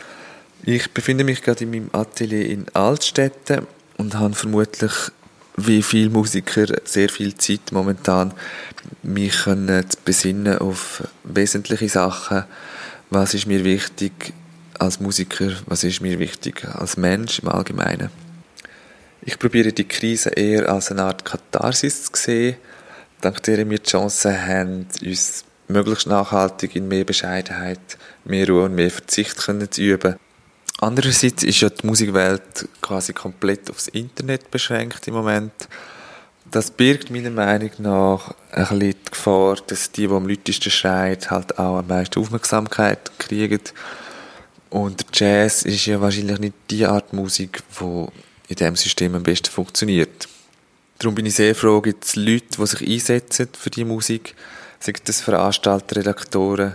[0.62, 3.66] Ich befinde mich gerade in meinem Atelier in Altstädten
[3.96, 4.92] und habe vermutlich
[5.56, 8.32] wie viele Musiker sehr viel Zeit momentan,
[9.02, 12.44] mich können zu besinnen auf wesentliche Sachen.
[13.10, 14.32] Was ist mir wichtig
[14.78, 15.50] als Musiker?
[15.66, 18.10] Was ist mir wichtig als Mensch im Allgemeinen?
[19.22, 22.56] Ich probiere die Krise eher als eine Art Katharsis zu sehen,
[23.20, 28.74] dank der wir die Chance haben, uns möglichst nachhaltig in mehr Bescheidenheit, mehr Ruhe und
[28.74, 30.16] mehr Verzicht können zu üben.
[30.80, 35.52] Andererseits ist ja die Musikwelt quasi komplett aufs Internet beschränkt im Moment.
[36.50, 41.18] Das birgt meiner Meinung nach ein bisschen die Gefahr, dass die, die am lautesten schreien,
[41.30, 43.60] halt auch am meisten Aufmerksamkeit kriegen.
[44.70, 48.06] Und Jazz ist ja wahrscheinlich nicht die Art Musik, die
[48.48, 50.28] in diesem System am besten funktioniert.
[50.98, 54.34] Darum bin ich sehr froh, gibt es Leute, die sich einsetzen für die Musik,
[54.84, 56.74] sei das Veranstalter, Redaktoren,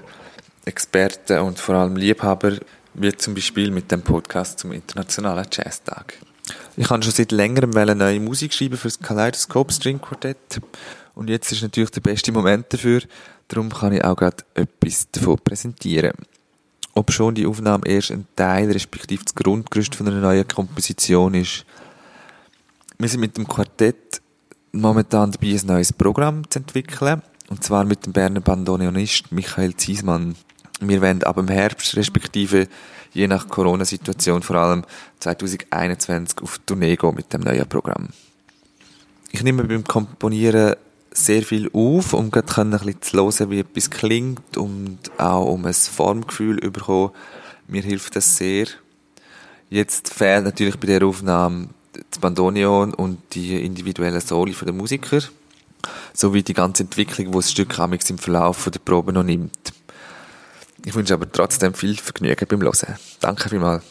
[0.65, 2.53] Experten und vor allem Liebhaber,
[2.95, 6.15] wie zum Beispiel mit dem Podcast zum Internationalen Jazztag.
[6.75, 10.59] Ich kann schon seit längerem neue Musik schreiben für das Kaleidoscope String Quartett
[11.13, 13.01] und jetzt ist natürlich der beste Moment dafür,
[13.47, 16.13] darum kann ich auch gerade etwas davon präsentieren.
[16.95, 21.63] Ob schon die Aufnahme erst ein Teil, respektive das Grundgerüst von einer neuen Komposition ist.
[22.97, 24.19] Wir sind mit dem Quartett
[24.71, 30.35] momentan dabei, ein neues Programm zu entwickeln und zwar mit dem Berner Bandoneonist Michael Ziesmann.
[30.79, 32.67] Wir werden ab dem Herbst, respektive
[33.11, 34.85] je nach Corona-Situation vor allem
[35.19, 38.09] 2021 auf Tournee gehen mit dem neuen Programm.
[39.31, 40.75] Ich nehme beim Komponieren
[41.11, 45.65] sehr viel auf, um gerade ein bisschen zu hören, wie etwas klingt und auch um
[45.65, 47.11] ein Formgefühl zu bekommen.
[47.67, 48.67] Mir hilft das sehr.
[49.71, 51.69] Jetzt fehlt natürlich bei der Aufnahme
[52.11, 55.21] das Bandoneon und die individuellen Soli der Musiker
[56.13, 59.73] sowie die ganze Entwicklung, die das Stück im Verlauf der Probe noch nimmt.
[60.85, 62.97] Ich wünsche aber trotzdem viel Vergnügen beim Hören.
[63.19, 63.83] Danke vielmals.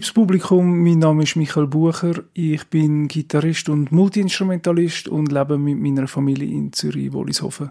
[0.00, 2.24] Liebes mein Name ist Michael Bucher.
[2.32, 7.70] Ich bin Gitarrist und Multiinstrumentalist und lebe mit meiner Familie in Zürich-Wollishofen.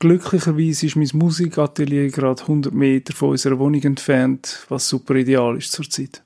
[0.00, 5.72] Glücklicherweise ist mein Musikatelier gerade 100 Meter von unserer Wohnung entfernt, was super ideal ist
[5.72, 6.22] zurzeit.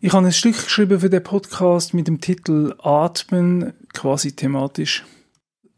[0.00, 5.04] Ich habe ein Stück geschrieben für den Podcast mit dem Titel Atmen, quasi thematisch.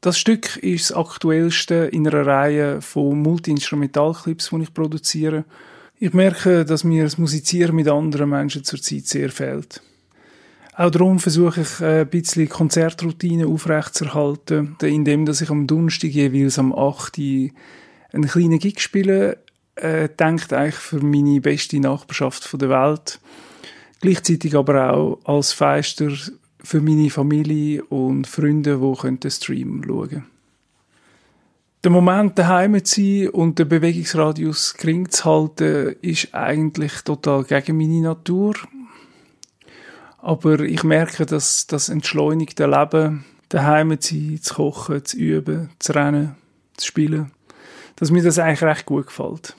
[0.01, 5.45] Das Stück ist das aktuellste in einer Reihe von Multi-Instrumentalclips, die ich produziere–
[6.01, 9.83] ich merke, dass mir das Musizieren mit anderen Menschen zurzeit sehr fehlt.
[10.77, 17.19] Auch darum versuche ich ein bisschen Konzertroutine aufrechtzuerhalten, indem ich am Donnerstag jeweils am 8.
[17.19, 19.39] einen kleinen Gig spiele,
[19.75, 23.19] äh, denkt eigentlich für meine beste Nachbarschaft der Welt.
[24.01, 26.13] Gleichzeitig aber auch als Feister
[26.63, 30.27] für meine Familie und Freunde, die den Stream können
[31.85, 37.77] der Moment daheim zu sein und den Bewegungsradius gering zu halten, ist eigentlich total gegen
[37.77, 38.55] meine Natur.
[40.19, 45.95] Aber ich merke, dass das entschleunigte Leben, daheim zu sein, zu kochen, zu üben, zu
[45.95, 46.35] rennen,
[46.77, 47.31] zu spielen,
[47.97, 49.57] dass mir das eigentlich recht gut gefällt.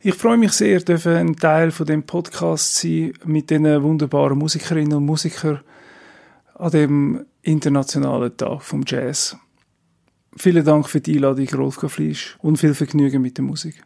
[0.00, 4.94] Ich freue mich sehr, dürfen ein Teil von dem Podcast sein mit den wunderbaren Musikerinnen
[4.94, 5.60] und Musikern
[6.54, 9.36] an dem internationalen Tag vom Jazz.
[10.36, 13.82] Vielen Dank für die Einladung, Rolf Fleisch, und viel Vergnügen mit der Musik.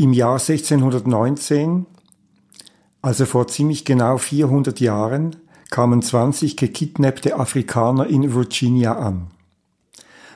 [0.00, 1.84] Im Jahr 1619,
[3.02, 5.36] also vor ziemlich genau 400 Jahren,
[5.68, 9.26] kamen 20 gekidnappte Afrikaner in Virginia an.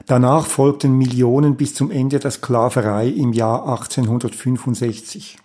[0.04, 5.38] Danach folgten Millionen bis zum Ende der Sklaverei im Jahr 1865.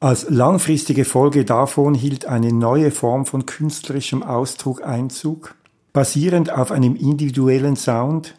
[0.00, 5.54] Als langfristige Folge davon hielt eine neue Form von künstlerischem Ausdruck Einzug,
[5.94, 8.34] basierend auf einem individuellen Sound,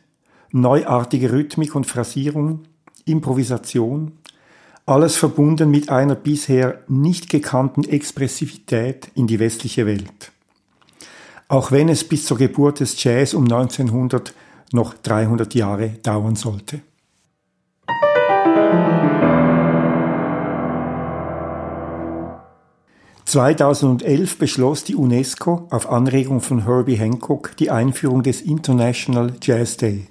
[0.51, 2.65] neuartige Rhythmik und Phrasierung,
[3.05, 4.13] Improvisation,
[4.85, 10.31] alles verbunden mit einer bisher nicht gekannten Expressivität in die westliche Welt.
[11.47, 14.33] Auch wenn es bis zur Geburt des Jazz um 1900
[14.71, 16.81] noch 300 Jahre dauern sollte.
[23.25, 30.07] (2011) beschloss die UNESCO auf Anregung von Herbie Hancock die Einführung des International Jazz Day.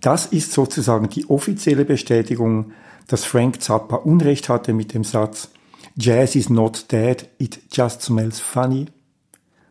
[0.00, 2.72] Das ist sozusagen die offizielle Bestätigung,
[3.08, 5.50] dass Frank Zappa Unrecht hatte mit dem Satz
[5.98, 8.86] Jazz is not dead, it just smells funny.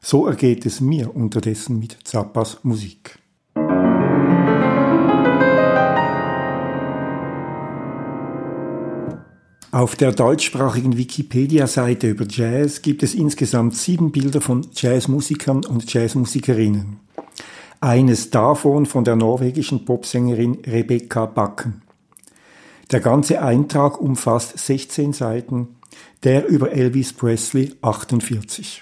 [0.01, 3.19] So ergeht es mir unterdessen mit Zappas Musik.
[9.71, 17.04] Auf der deutschsprachigen Wikipedia-Seite über Jazz gibt es insgesamt sieben Bilder von Jazzmusikern und Jazzmusikerinnen.
[17.85, 21.83] Eines davon von der norwegischen Popsängerin Rebecca Backen.
[22.91, 25.67] Der ganze Eintrag umfasst 16 Seiten,
[26.23, 28.81] der über Elvis Presley 48.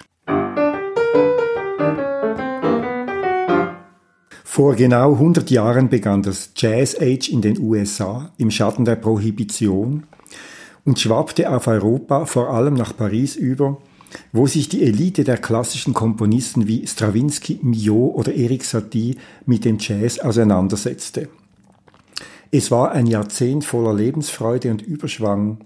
[4.42, 10.06] Vor genau 100 Jahren begann das Jazz Age in den USA im Schatten der Prohibition
[10.86, 13.76] und schwappte auf Europa vor allem nach Paris über,
[14.32, 19.16] wo sich die Elite der klassischen Komponisten wie Stravinsky, Millot oder Erik Satie
[19.46, 21.28] mit dem Jazz auseinandersetzte.
[22.50, 25.58] Es war ein Jahrzehnt voller Lebensfreude und Überschwang.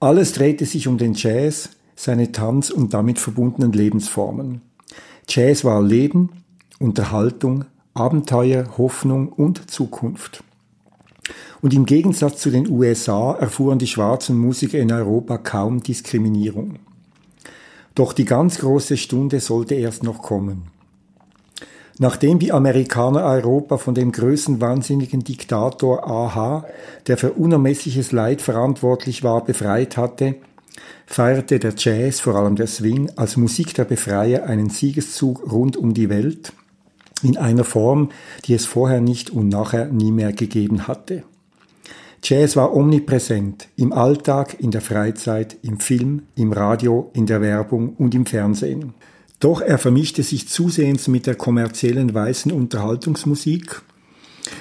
[0.00, 4.62] Alles drehte sich um den Jazz, seine Tanz und damit verbundenen Lebensformen.
[5.28, 6.30] Jazz war Leben,
[6.78, 10.42] Unterhaltung, Abenteuer, Hoffnung und Zukunft.
[11.62, 16.78] Und im Gegensatz zu den USA erfuhren die schwarzen Musiker in Europa kaum Diskriminierung.
[17.94, 20.74] Doch die ganz große Stunde sollte erst noch kommen.
[21.98, 26.64] Nachdem die Amerikaner Europa von dem größenwahnsinnigen Diktator AH,
[27.06, 30.34] der für unermessliches Leid verantwortlich war, befreit hatte,
[31.06, 35.94] feierte der Jazz, vor allem der Swing, als Musik der Befreier einen Siegeszug rund um
[35.94, 36.52] die Welt,
[37.22, 38.10] in einer Form,
[38.46, 41.22] die es vorher nicht und nachher nie mehr gegeben hatte.
[42.26, 47.96] Jazz war omnipräsent im Alltag, in der Freizeit, im Film, im Radio, in der Werbung
[47.98, 48.94] und im Fernsehen.
[49.40, 53.82] Doch er vermischte sich zusehends mit der kommerziellen weißen Unterhaltungsmusik,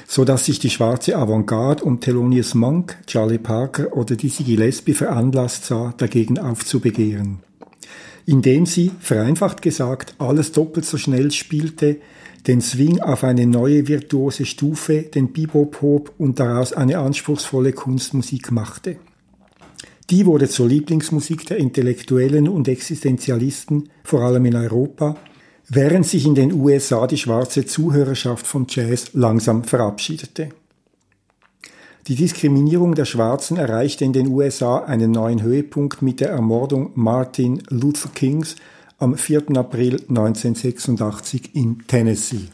[0.06, 5.64] so dass sich die schwarze Avantgarde um Thelonious Monk, Charlie Parker oder Dizzy Gillespie veranlasst
[5.64, 7.40] sah, dagegen aufzubegehren.
[8.26, 11.98] Indem sie, vereinfacht gesagt, alles doppelt so schnell spielte,
[12.48, 18.52] den Swing auf eine neue virtuose Stufe, den Bebop hob und daraus eine anspruchsvolle Kunstmusik
[18.52, 18.98] machte.
[20.10, 25.16] Die wurde zur Lieblingsmusik der Intellektuellen und Existenzialisten, vor allem in Europa,
[25.70, 30.50] während sich in den USA die schwarze Zuhörerschaft von Jazz langsam verabschiedete.
[32.08, 37.64] Die Diskriminierung der Schwarzen erreichte in den USA einen neuen Höhepunkt mit der Ermordung Martin
[37.70, 38.58] Luther Kings
[39.00, 39.56] am 4.
[39.56, 42.50] April 1986 in Tennessee.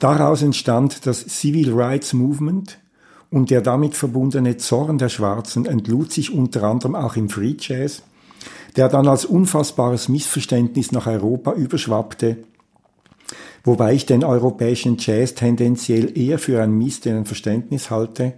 [0.00, 2.80] Daraus entstand das Civil Rights Movement
[3.30, 8.02] und der damit verbundene Zorn der Schwarzen entlud sich unter anderem auch im Free Jazz,
[8.74, 12.38] der dann als unfassbares Missverständnis nach Europa überschwappte,
[13.62, 18.34] wobei ich den europäischen Jazz tendenziell eher für ein ein Verständnis halte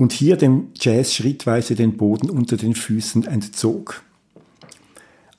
[0.00, 4.02] und hier dem Jazz schrittweise den Boden unter den Füßen entzog.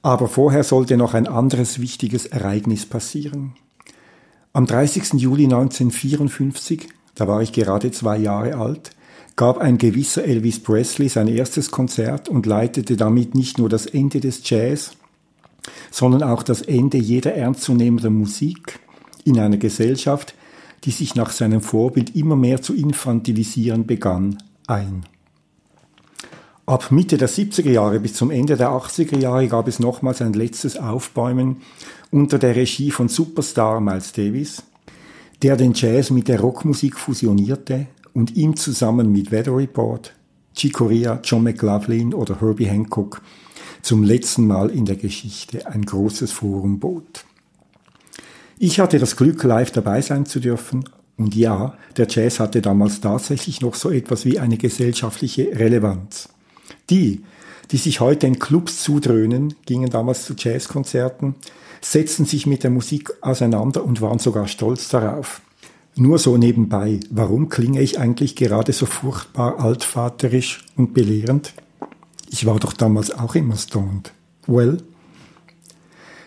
[0.04, 3.54] Aber vorher sollte noch ein anderes wichtiges Ereignis passieren.
[4.54, 5.14] Am 30.
[5.14, 8.92] Juli 1954, da war ich gerade zwei Jahre alt,
[9.36, 14.20] gab ein gewisser Elvis Presley sein erstes Konzert und leitete damit nicht nur das Ende
[14.20, 14.92] des Jazz,
[15.90, 18.80] sondern auch das Ende jeder ernstzunehmenden Musik
[19.26, 20.36] in einer Gesellschaft,
[20.84, 24.38] die sich nach seinem Vorbild immer mehr zu infantilisieren begann,
[24.72, 25.06] ein.
[26.66, 30.34] Ab Mitte der 70er Jahre bis zum Ende der 80er Jahre gab es nochmals ein
[30.34, 31.58] letztes Aufbäumen
[32.12, 34.64] unter der Regie von Superstar Miles Davis,
[35.42, 40.14] der den Jazz mit der Rockmusik fusionierte und ihm zusammen mit Weather Report,
[40.56, 43.22] Chicoria, John McLaughlin oder Herbie Hancock
[43.82, 47.26] zum letzten Mal in der Geschichte ein großes Forum bot.
[48.60, 50.86] Ich hatte das Glück, live dabei sein zu dürfen
[51.22, 56.30] Und ja, der Jazz hatte damals tatsächlich noch so etwas wie eine gesellschaftliche Relevanz.
[56.90, 57.22] Die,
[57.70, 61.36] die sich heute in Clubs zudröhnen, gingen damals zu Jazzkonzerten,
[61.80, 65.42] setzten sich mit der Musik auseinander und waren sogar stolz darauf.
[65.96, 71.54] Nur so nebenbei, warum klinge ich eigentlich gerade so furchtbar altvaterisch und belehrend?
[72.32, 74.12] Ich war doch damals auch immer stoned.
[74.48, 74.80] Well,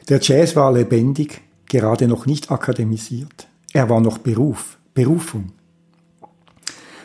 [0.09, 3.49] der Jazz war lebendig, gerade noch nicht akademisiert.
[3.73, 5.51] Er war noch Beruf, Berufung.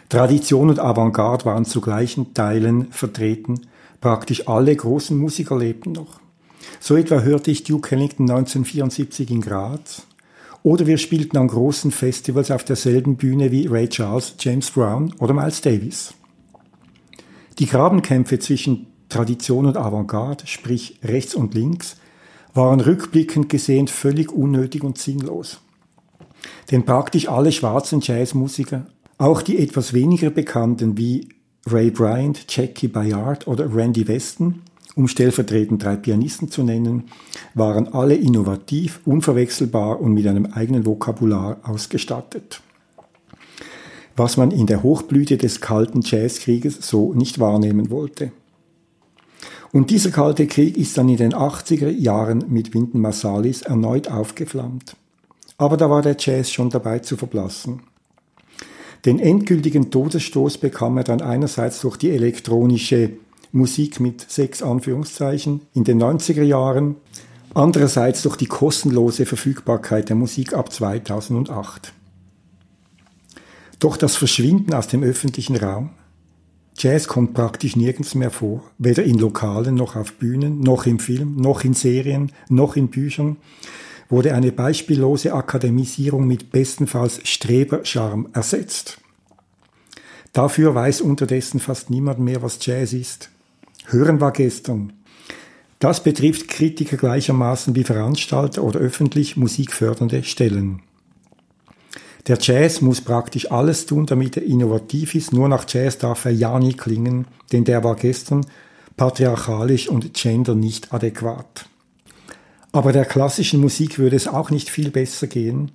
[0.10, 3.62] Tradition und Avantgarde waren zu gleichen Teilen vertreten.
[4.00, 6.20] Praktisch alle großen Musiker lebten noch.
[6.80, 10.04] So etwa hörte ich Duke Ellington 1974 in Graz.
[10.62, 15.34] Oder wir spielten an großen Festivals auf derselben Bühne wie Ray Charles, James Brown oder
[15.34, 16.14] Miles Davis.
[17.58, 21.98] Die Grabenkämpfe zwischen Tradition und Avantgarde, sprich rechts und links,
[22.54, 25.60] waren rückblickend gesehen völlig unnötig und sinnlos.
[26.72, 28.86] Denn praktisch alle schwarzen Jazzmusiker,
[29.18, 31.30] auch die etwas weniger bekannten wie
[31.68, 34.62] Ray Bryant, Jackie Bayard oder Randy Weston,
[34.96, 37.06] um stellvertretend drei Pianisten zu nennen,
[37.54, 42.62] waren alle innovativ, unverwechselbar und mit einem eigenen Vokabular ausgestattet.
[44.16, 48.32] Was man in der Hochblüte des kalten Jazzkrieges so nicht wahrnehmen wollte.
[49.72, 54.96] Und dieser kalte Krieg ist dann in den 80er Jahren mit Wynton Marsalis erneut aufgeflammt.
[55.60, 57.82] Aber da war der Jazz schon dabei zu verblassen.
[59.06, 63.12] Den endgültigen Todesstoß bekam er dann einerseits durch die elektronische
[63.52, 66.96] Musik mit sechs Anführungszeichen in den 90er Jahren,
[67.54, 71.92] andererseits durch die kostenlose Verfügbarkeit der Musik ab 2008.
[73.80, 75.90] Doch das Verschwinden aus dem öffentlichen Raum,
[76.78, 81.36] Jazz kommt praktisch nirgends mehr vor, weder in Lokalen noch auf Bühnen, noch im Film,
[81.36, 83.36] noch in Serien, noch in Büchern,
[84.10, 89.00] wurde eine beispiellose Akademisierung mit bestenfalls Strebercharme ersetzt.
[90.34, 93.30] Dafür weiß unterdessen fast niemand mehr, was Jazz ist.
[93.86, 94.94] Hören war gestern.
[95.80, 100.82] Das betrifft Kritiker gleichermaßen wie Veranstalter oder öffentlich musikfördernde Stellen.
[102.28, 105.32] Der Jazz muss praktisch alles tun, damit er innovativ ist.
[105.32, 108.46] Nur nach Jazz darf er ja nie klingen, denn der war gestern
[108.98, 111.69] patriarchalisch und gender nicht adäquat.
[112.72, 115.72] Aber der klassischen Musik würde es auch nicht viel besser gehen.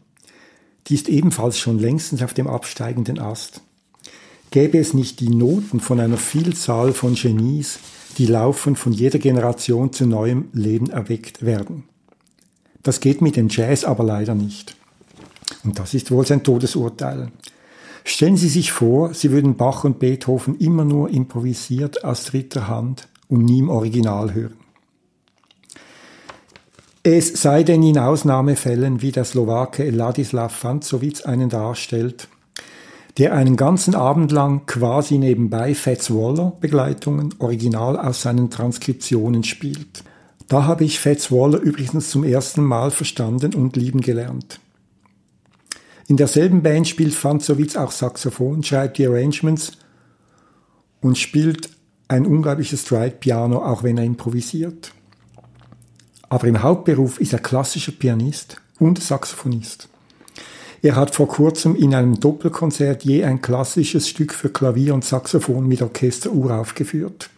[0.87, 3.63] Die ist ebenfalls schon längstens auf dem absteigenden Ast.
[4.51, 7.81] Gäbe es nicht die Noten von einer Vielzahl von Genies,
[8.19, 11.85] die laufend von jeder Generation zu neuem Leben erweckt werden.
[12.85, 14.77] Das geht mit dem Jazz aber leider nicht.
[15.65, 17.33] Und das ist wohl sein Todesurteil.
[18.05, 23.09] Stellen Sie sich vor, Sie würden Bach und Beethoven immer nur improvisiert aus dritter Hand
[23.29, 24.64] und nie im Original hören.
[27.07, 32.29] Es sei denn in Ausnahmefällen, wie der Slowake Ladislav Fanzovic einen darstellt,
[33.19, 40.03] der einen ganzen Abend lang quasi nebenbei Fats Waller Begleitungen original aus seinen Transkriptionen spielt.
[40.49, 44.59] Da habe ich Fats Waller übrigens zum ersten Mal verstanden und lieben gelernt.
[46.09, 49.73] In derselben Band spielt Fanzovic auch Saxophon, schreibt die Arrangements
[51.03, 51.69] und spielt
[52.09, 54.95] ein unglaubliches Stride-Piano, auch wenn er improvisiert.
[56.29, 59.89] Aber im Hauptberuf ist er klassischer Pianist und Saxophonist.
[60.83, 65.67] Er hat vor kurzem in einem Doppelkonzert je ein klassisches Stück für Klavier und Saxophon
[65.67, 67.31] mit Orchester uraufgeführt.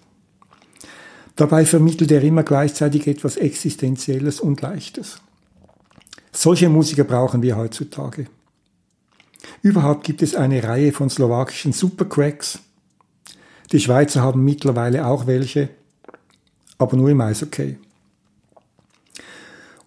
[1.36, 5.20] Dabei vermittelt er immer gleichzeitig etwas Existenzielles und Leichtes.
[6.32, 8.26] Solche Musiker brauchen wir heutzutage.
[9.62, 12.58] Überhaupt gibt es eine Reihe von slowakischen Supercracks.
[13.70, 15.68] Die Schweizer haben mittlerweile auch welche,
[16.78, 17.76] aber nur im Eishockey.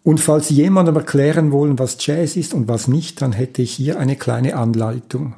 [0.09, 3.73] Und falls Sie jemandem erklären wollen, was Jazz ist und was nicht, dann hätte ich
[3.73, 5.35] hier eine kleine Anleitung.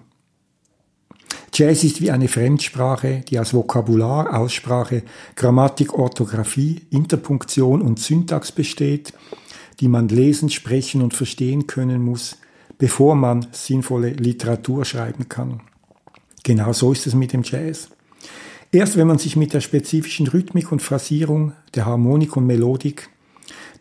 [1.53, 5.03] Jazz ist wie eine Fremdsprache, die aus Vokabular, Aussprache,
[5.35, 9.11] Grammatik, Orthographie, Interpunktion und Syntax besteht,
[9.81, 12.37] die man lesen, sprechen und verstehen können muss,
[12.77, 15.59] bevor man sinnvolle Literatur schreiben kann.
[16.45, 17.89] Genau so ist es mit dem Jazz.
[18.71, 23.09] Erst wenn man sich mit der spezifischen Rhythmik und Phrasierung, der Harmonik und Melodik,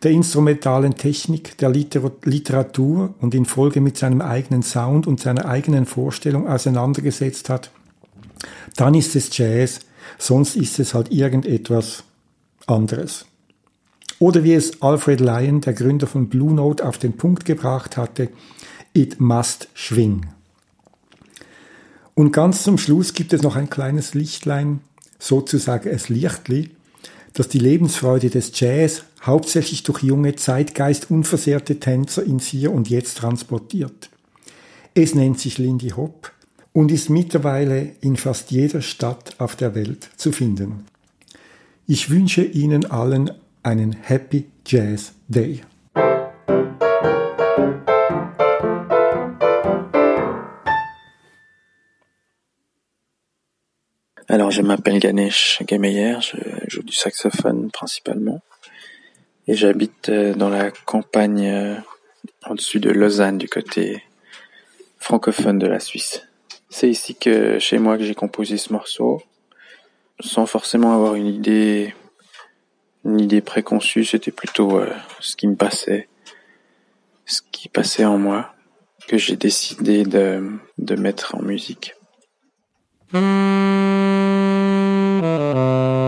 [0.03, 5.85] der instrumentalen Technik, der Literatur und in Folge mit seinem eigenen Sound und seiner eigenen
[5.85, 7.71] Vorstellung auseinandergesetzt hat,
[8.75, 9.81] dann ist es Jazz,
[10.17, 12.03] sonst ist es halt irgendetwas
[12.65, 13.25] anderes.
[14.17, 18.29] Oder wie es Alfred Lyon, der Gründer von Blue Note, auf den Punkt gebracht hatte,
[18.93, 20.27] It must schwing.
[22.13, 24.81] Und ganz zum Schluss gibt es noch ein kleines Lichtlein,
[25.17, 26.71] sozusagen es Lichtli,
[27.33, 33.17] das die Lebensfreude des Jazz hauptsächlich durch junge, Zeitgeist unversehrte Tänzer ins Hier und Jetzt
[33.17, 34.09] transportiert.
[34.93, 36.31] Es nennt sich Lindy Hop
[36.73, 40.85] und ist mittlerweile in fast jeder Stadt auf der Welt zu finden.
[41.87, 43.31] Ich wünsche Ihnen allen
[43.63, 45.61] einen Happy Jazz Day.
[54.31, 56.37] Alors, je m'appelle Ganesh Gameyer, je
[56.69, 58.39] joue du saxophone principalement.
[59.45, 61.75] Et j'habite euh, dans la campagne euh,
[62.49, 64.01] au-dessus de Lausanne, du côté
[64.99, 66.25] francophone de la Suisse.
[66.69, 69.21] C'est ici que, chez moi, que j'ai composé ce morceau,
[70.21, 71.93] sans forcément avoir une idée,
[73.03, 74.05] une idée préconçue.
[74.05, 76.07] C'était plutôt euh, ce qui me passait,
[77.25, 78.53] ce qui passait en moi,
[79.09, 81.95] que j'ai décidé de, de mettre en musique.
[85.21, 86.00] Música